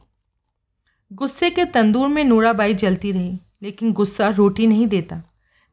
गुस्से 1.12 1.50
के 1.50 1.66
तंदूर 1.66 2.08
में 2.08 2.24
नूराबाई 2.24 2.74
जलती 2.74 3.12
रही, 3.12 3.38
लेकिन 3.62 3.94
गुस्सा 3.94 4.30
रोटी 4.30 4.68
नहीं 4.68 4.88
देता, 4.88 5.22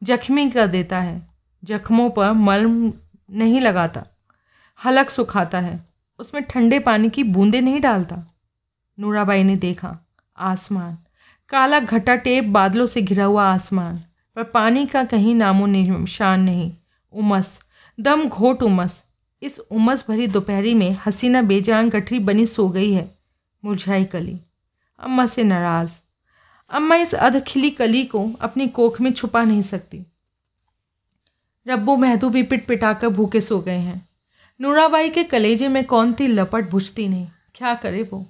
जख्मी 0.01 0.49
कर 0.49 0.67
देता 0.67 0.99
है, 0.99 1.27
जख्मों 1.63 2.09
पर 2.09 2.31
मलम 2.31 2.93
नहीं 3.31 3.61
लगाता, 3.61 4.03
हलक 4.79 5.09
सुखाता 5.09 5.59
है, 5.59 5.79
उसमें 6.19 6.43
ठंडे 6.43 6.79
पानी 6.79 7.09
की 7.09 7.23
बूंदें 7.23 7.61
नहीं 7.61 7.81
डालता। 7.81 8.23
नूराबाई 8.99 9.43
ने 9.43 9.55
देखा, 9.55 9.97
आसमान 10.37 10.97
काला 11.49 11.79
घटा 11.79 12.15
टेप 12.15 12.43
बादलों 12.43 12.85
से 12.85 13.01
घिरा 13.01 13.25
हुआ 13.25 13.43
आसमान, 13.43 13.99
पर 14.35 14.43
पानी 14.43 14.85
का 14.85 15.03
कहीं 15.03 15.35
नामो 15.35 15.65
निशान 15.65 16.41
नहीं। 16.41 16.71
उमस, 17.13 17.59
दम 17.99 18.25
घोट 18.25 18.63
उमस। 18.63 19.03
इस 19.41 19.59
उमस 19.59 20.05
भरी 20.09 20.27
दोपहरी 20.27 20.73
में 20.73 20.97
हसीना 21.05 21.41
बेजान 21.41 21.89
गठरी 21.89 22.19
बनी 22.19 22.45
सो 22.45 22.69
गई 22.69 22.91
है, 22.93 23.09
मुरझाई 23.65 24.05
कली। 24.05 24.37
अम्मा 24.99 25.25
से 25.25 25.43
नाराज़। 25.43 25.97
अम्मा 26.69 26.95
इस 26.95 27.15
अधखिली 27.15 27.69
कली 27.69 28.03
को 28.05 28.29
अपनी 28.41 28.67
कोख 28.67 29.01
में 29.01 29.11
छुपा 29.13 29.43
नहीं 29.43 29.61
सकती। 29.61 30.05
रब्बू 31.67 31.95
महदू 31.95 32.29
भी 32.29 32.43
पिट 32.43 32.67
पिटाकर 32.67 33.07
भूखे 33.07 33.41
सो 33.41 33.59
गए 33.59 33.77
हैं। 33.77 34.07
नूराबाई 34.61 35.09
के 35.09 35.23
कलेजे 35.23 35.67
में 35.67 35.83
कौन 35.83 36.13
थी 36.13 36.27
लपट 36.27 36.69
बुझती 36.69 37.07
नहीं। 37.07 37.27
क्या 37.55 37.73
करे 37.73 38.09
वो? 38.13 38.25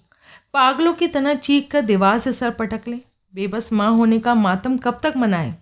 पागलों 0.53 0.93
की 0.93 1.07
तरह 1.07 1.33
चीख 1.33 1.71
कर 1.71 1.81
दीवार 1.81 2.19
से 2.19 2.33
सर 2.33 2.51
पटक 2.51 2.87
ले। 2.87 2.99
बेबस 3.33 3.73
माँ 3.73 3.91
होने 3.91 4.19
का 4.19 4.35
मातम 4.35 4.77
कब 4.77 4.99
तक 5.03 5.13
मनाए? 5.17 5.55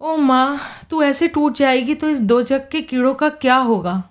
ओ 0.00 0.16
माँ, 0.16 0.60
तू 0.90 1.02
ऐसे 1.02 1.28
टूट 1.28 1.54
जाएगी 1.54 1.94
तो 1.94 2.08
इस 2.08 2.20
दो 2.20 2.42
जग 2.42 2.68
के 2.72 2.80
कीड़ों 2.82 3.14
का 3.14 3.28
क्या 3.28 3.56
होगा? 3.56 4.02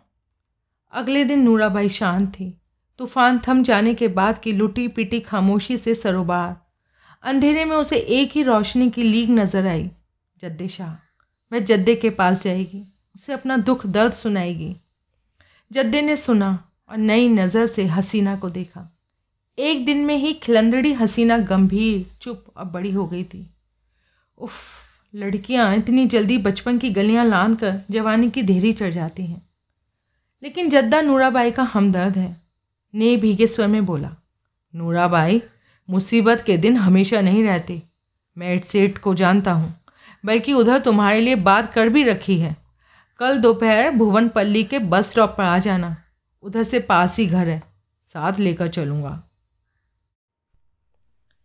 अगले 0.91 1.23
दिन 1.23 1.39
नूराबाई 1.39 1.89
शांत 1.89 2.29
थी। 2.29 2.53
तूफ़ान 2.99 3.39
थम 3.47 3.63
जाने 3.63 3.93
के 3.93 4.07
बाद 4.07 4.37
की 4.37 4.51
लुटी 4.51 4.87
पिटी 4.87 5.19
खामोशी 5.19 5.77
से 5.77 5.95
सरोबार। 5.95 6.55
अंधेरे 7.23 7.65
में 7.65 7.75
उसे 7.77 7.97
एक 7.97 8.31
ही 8.31 8.43
रोशनी 8.43 8.89
की 8.89 9.03
लीग 9.03 9.29
नज़र 9.29 9.67
आई। 9.67 9.89
जद्दे 10.37 10.67
शाह 10.67 10.93
वह 11.51 11.59
जद्दे 11.59 11.95
के 11.95 12.09
पास 12.09 12.43
जाएगी। 12.43 12.83
उसे 13.15 13.33
अपना 13.33 13.57
दुख 13.57 13.85
दर्द 13.85 14.13
सुनाएगी। 14.13 14.75
जद्दे 15.71 16.01
ने 16.01 16.15
सुना 16.15 16.68
और 16.89 16.97
नई 16.97 17.27
नज़र 17.27 17.65
से 17.65 17.85
हसीना 17.87 18.35
को 18.35 18.49
देखा। 18.49 18.89
एक 19.57 19.85
दिन 19.85 20.05
में 20.05 20.15
ही 20.15 20.33
खिलंदड़ी 20.33 20.93
हसीना 20.93 21.37
गंभीर, 21.37 22.05
चुप 22.21 22.45
और 22.57 22.65
बड़ी 22.65 22.91
हो 22.91 23.05
गई 23.07 23.23
थी। 23.23 23.45
उफ, 24.37 24.53
लड़कियाँ 25.13 25.75
इतनी 25.75 26.05
जल्दी 26.05 26.37
बचपन 26.37 26.77
की 26.77 26.89
गलियाँ 26.89 27.25
लांद 27.25 27.59
कर 27.59 27.79
जवानी 27.91 28.29
की 28.29 28.41
देरी 28.41 28.71
चढ़ 28.73 28.89
जाती 28.89 29.25
हैं। 29.25 29.41
लेकिन 30.43 30.69
जद्दा 30.69 31.01
नूराबाई 31.01 31.51
का 31.51 31.63
हमदर्द 31.63 32.17
है, 32.17 32.35
ने 32.93 33.15
भीगे 33.17 33.47
स्वर 33.47 33.67
में 33.67 33.85
बोला, 33.85 34.15
नूराबाई, 34.73 35.41
मुसीबत 35.89 36.43
के 36.45 36.57
दिन 36.57 36.77
हमेशा 36.77 37.21
नहीं 37.21 37.43
रहते। 37.43 37.81
मैं 38.37 38.53
एट 38.53 38.63
सेठ 38.63 38.97
को 38.97 39.13
जानता 39.13 39.51
हूँ, 39.51 39.73
बल्कि 40.25 40.53
उधर 40.53 40.79
तुम्हारे 40.79 41.21
लिए 41.21 41.35
बात 41.35 41.73
कर 41.73 41.89
भी 41.89 42.03
रखी 42.03 42.39
है। 42.39 42.55
कल 43.19 43.37
दोपहर 43.37 43.89
भुवनपल्ली 43.91 44.63
के 44.63 44.79
बस 44.79 45.09
स्टॉप 45.09 45.35
पर 45.37 45.43
आ 45.43 45.57
जाना। 45.59 45.95
उधर 46.43 46.63
से 46.63 46.79
पास 46.79 47.17
ही 47.17 47.25
घर 47.25 47.47
है। 47.47 47.61
साथ 48.03 48.39
लेकर 48.39 48.67
चलूँगा। 48.67 49.23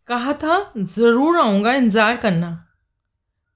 कहा 0.09 0.33
था, 0.33 0.73
ज़रूर 0.79 1.39
आऊँगा 1.39 1.73
इंतज़ार 1.73 2.17
करना। 2.17 2.61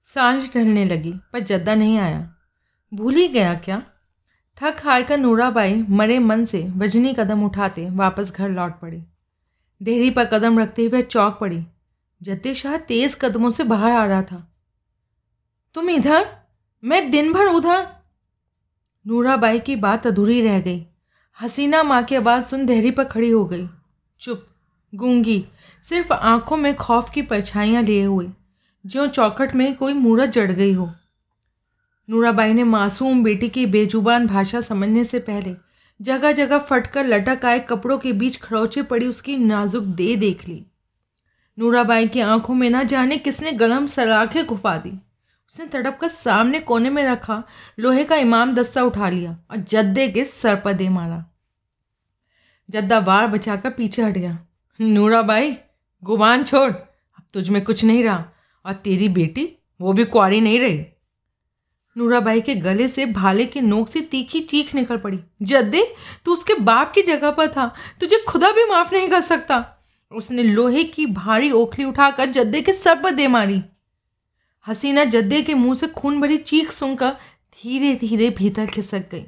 साँझ 0.07 0.53
ढलने 0.53 0.85
लगी, 0.85 1.13
पर 1.33 1.39
जद्दा 1.39 1.75
नहीं 1.75 1.97
आया। 1.97 2.35
भूल 2.91 3.15
ही 3.15 3.27
गया 3.27 3.53
क्या? 3.55 3.81
थक 4.57 4.77
हार 4.83 5.03
कर 5.03 5.17
नूराबाई 5.17 5.75
मरे 5.89 6.19
मन 6.19 6.45
से 6.45 6.63
वजनी 6.77 7.13
कदम 7.13 7.43
उठाते 7.45 7.89
वापस 7.89 8.31
घर 8.31 8.49
लौट 8.49 8.79
पड़ी। 8.79 9.03
देहरी 9.81 10.09
पर 10.09 10.25
कदम 10.25 10.59
रखते 10.59 10.85
हुए 10.85 11.01
चौक 11.01 11.37
पड़ी। 11.39 11.65
जद्दे 12.21 12.53
शाह 12.53 12.77
तेज़ 12.77 13.17
कदमों 13.19 13.51
से 13.51 13.63
बाहर 13.63 13.91
आ 13.91 14.05
रहा 14.05 14.21
था। 14.21 14.45
तुम 15.73 15.89
इधर? 15.89 16.27
मैं 16.83 17.11
दिन 17.11 17.33
भर 17.33 17.45
उधर। 17.45 17.87
नूराबाई 19.05 19.59
की 19.59 19.75
बात 19.75 20.07
अधूरी 20.07 20.41
रह 20.41 20.59
गई। 20.59 20.85
हसीना 21.41 21.83
माँ 21.83 22.03
की 22.03 22.15
आवाज़ 22.15 22.45
सुन 22.45 22.65
देहरी 22.65 22.91
पर 22.91 23.03
खड़ी 23.03 23.29
हो 23.29 23.45
गई। 23.45 23.69
चुप, 24.19 24.47
गूँगी, 24.95 25.45
सिर्फ़ 25.83 26.13
आँखों 26.13 26.57
में 26.57 26.75
खौफ 26.75 27.09
की 27.09 27.21
परछाइयाँ 27.21 27.83
लिए 27.83 28.03
हुए। 28.03 28.27
जो 28.85 29.07
चौखट 29.07 29.55
में 29.55 29.75
कोई 29.75 29.93
मूरत 29.93 30.29
जड़ 30.29 30.51
गई 30.51 30.73
हो। 30.73 30.91
नूराबाई 32.09 32.53
ने 32.53 32.63
मासूम 32.63 33.23
बेटी 33.23 33.49
की 33.49 33.65
बेजुबान 33.65 34.27
भाषा 34.27 34.61
समझने 34.61 35.03
से 35.03 35.19
पहले 35.19 35.55
जगह 36.01 36.31
जगह 36.31 36.57
फटकर 36.57 37.05
लटक 37.05 37.45
आए 37.45 37.59
कपड़ों 37.59 37.97
के 37.97 38.13
बीच 38.13 38.37
खरोचे 38.37 38.81
पड़ी 38.81 39.07
उसकी 39.07 39.37
नाजुक 39.37 39.83
दे 39.83 40.15
देख 40.15 40.47
ली। 40.47 40.65
नूराबाई 41.59 42.07
की 42.07 42.19
आँखों 42.19 42.53
में 42.53 42.69
ना 42.69 42.83
जाने 42.83 43.17
किसने 43.17 43.51
गलम 43.51 43.87
सलाखें 43.87 44.45
घुपा 44.45 44.77
दी। 44.77 44.99
उसने 45.49 45.65
तड़प 45.65 45.97
कर 46.01 46.07
सामने 46.07 46.59
कोने 46.59 46.89
में 46.89 47.03
रखा, 47.03 47.43
लोहे 47.79 48.03
का 48.03 48.15
इमाम 48.15 48.53
दस्ता 48.53 48.83
उठा 48.83 49.09
लिया 49.09 49.37
और 49.51 49.57
जद्दे 49.57 50.07
के 50.07 50.23
सर 50.25 50.55
पर 50.55 50.73
दे 50.73 50.89
मारा। 50.89 51.25
जद्दा 52.69 52.99
वार 52.99 53.27
बचाकर 53.27 53.69
पीछे 53.69 54.01
हट 54.01 54.13
गया। 54.13 54.39
नूरा 54.81 55.21
बाई 55.21 55.57
गुमान 56.03 56.43
छोड़, 56.43 56.71
अब 56.71 57.23
तुझ 57.33 57.49
में 57.49 57.63
कुछ 57.63 57.83
नहीं 57.83 58.03
रहा 58.03 58.25
और 58.65 58.73
तेरी 58.73 59.09
बेटी, 59.09 59.57
वो 59.81 59.93
भी 59.93 60.05
कुआरी 60.05 60.41
नहीं 60.41 60.59
रही। 60.59 60.85
नूराबाई 61.97 62.41
के 62.41 62.55
गले 62.55 62.87
से 62.87 63.05
भाले 63.05 63.45
के 63.45 63.61
नोक 63.61 63.87
से 63.87 64.01
तीखी 64.01 64.39
चीख 64.39 64.75
निकल 64.75 64.97
पड़ी। 64.97 65.19
जद्दे, 65.41 65.95
तू 66.25 66.33
उसके 66.33 66.53
बाप 66.53 66.91
की 66.91 67.01
जगह 67.01 67.31
पर 67.31 67.47
था, 67.47 67.75
तुझे 67.99 68.25
खुदा 68.27 68.51
भी 68.51 68.65
माफ़ 68.65 68.95
नहीं 68.95 69.09
कर 69.09 69.21
सकता। 69.21 69.77
उसने 70.11 70.43
लोहे 70.43 70.83
की 70.83 71.05
भारी 71.05 71.51
ओखली 71.51 71.85
उठाकर 71.85 72.25
जद्दे 72.25 72.61
के 72.61 72.73
सर 72.73 73.01
पर 73.01 73.11
दे 73.11 73.27
मारी। 73.27 73.63
हसीना 74.69 75.03
जद्दे 75.03 75.41
के 75.41 75.53
मुँह 75.53 75.75
से 75.75 75.87
खून 75.87 76.19
भरी 76.21 76.37
चीख 76.37 76.71
सुनकर 76.71 77.11
धीरे 77.57 77.93
धीरे 77.95 78.29
भीतर 78.29 78.65
खिसक 78.65 79.09
गई। 79.11 79.25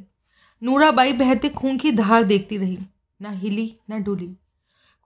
नूराबाई 0.62 1.14
बहते 1.14 1.50
खून 1.50 1.78
की 1.78 1.92
धार 1.92 2.24
देखती 2.24 2.58
रही, 2.58 2.78
ना 3.22 3.30
हिली, 3.30 3.74
ना 3.90 3.98
डुली। 3.98 4.30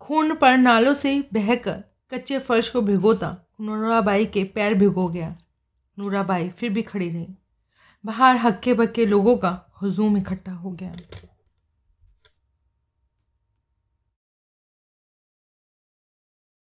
खून 0.02 0.34
पर 0.36 0.58
नालों 0.58 0.94
से 0.94 1.24
बहकर 1.34 1.84
कच्चे 2.14 2.40
फर्श 2.40 2.70
को 2.70 2.82
भिगोता 2.82 3.36
नूराबाई 3.62 4.26
के 4.26 4.44
पैर 4.44 4.74
भिगो 4.74 5.08
गया। 5.08 5.36
नूराबाई 5.98 6.50
फिर 6.50 6.70
भी 6.70 6.82
खड़ी 6.82 7.10
रही। 7.10 7.28
बाहर 8.06 8.38
हक्के 8.38 8.74
बक्के 8.74 9.06
लोगों 9.06 9.38
का 9.38 9.60
हजूम 9.82 10.18
इकट्ठा 10.18 10.52
हो 10.52 10.72
गया। 10.72 10.96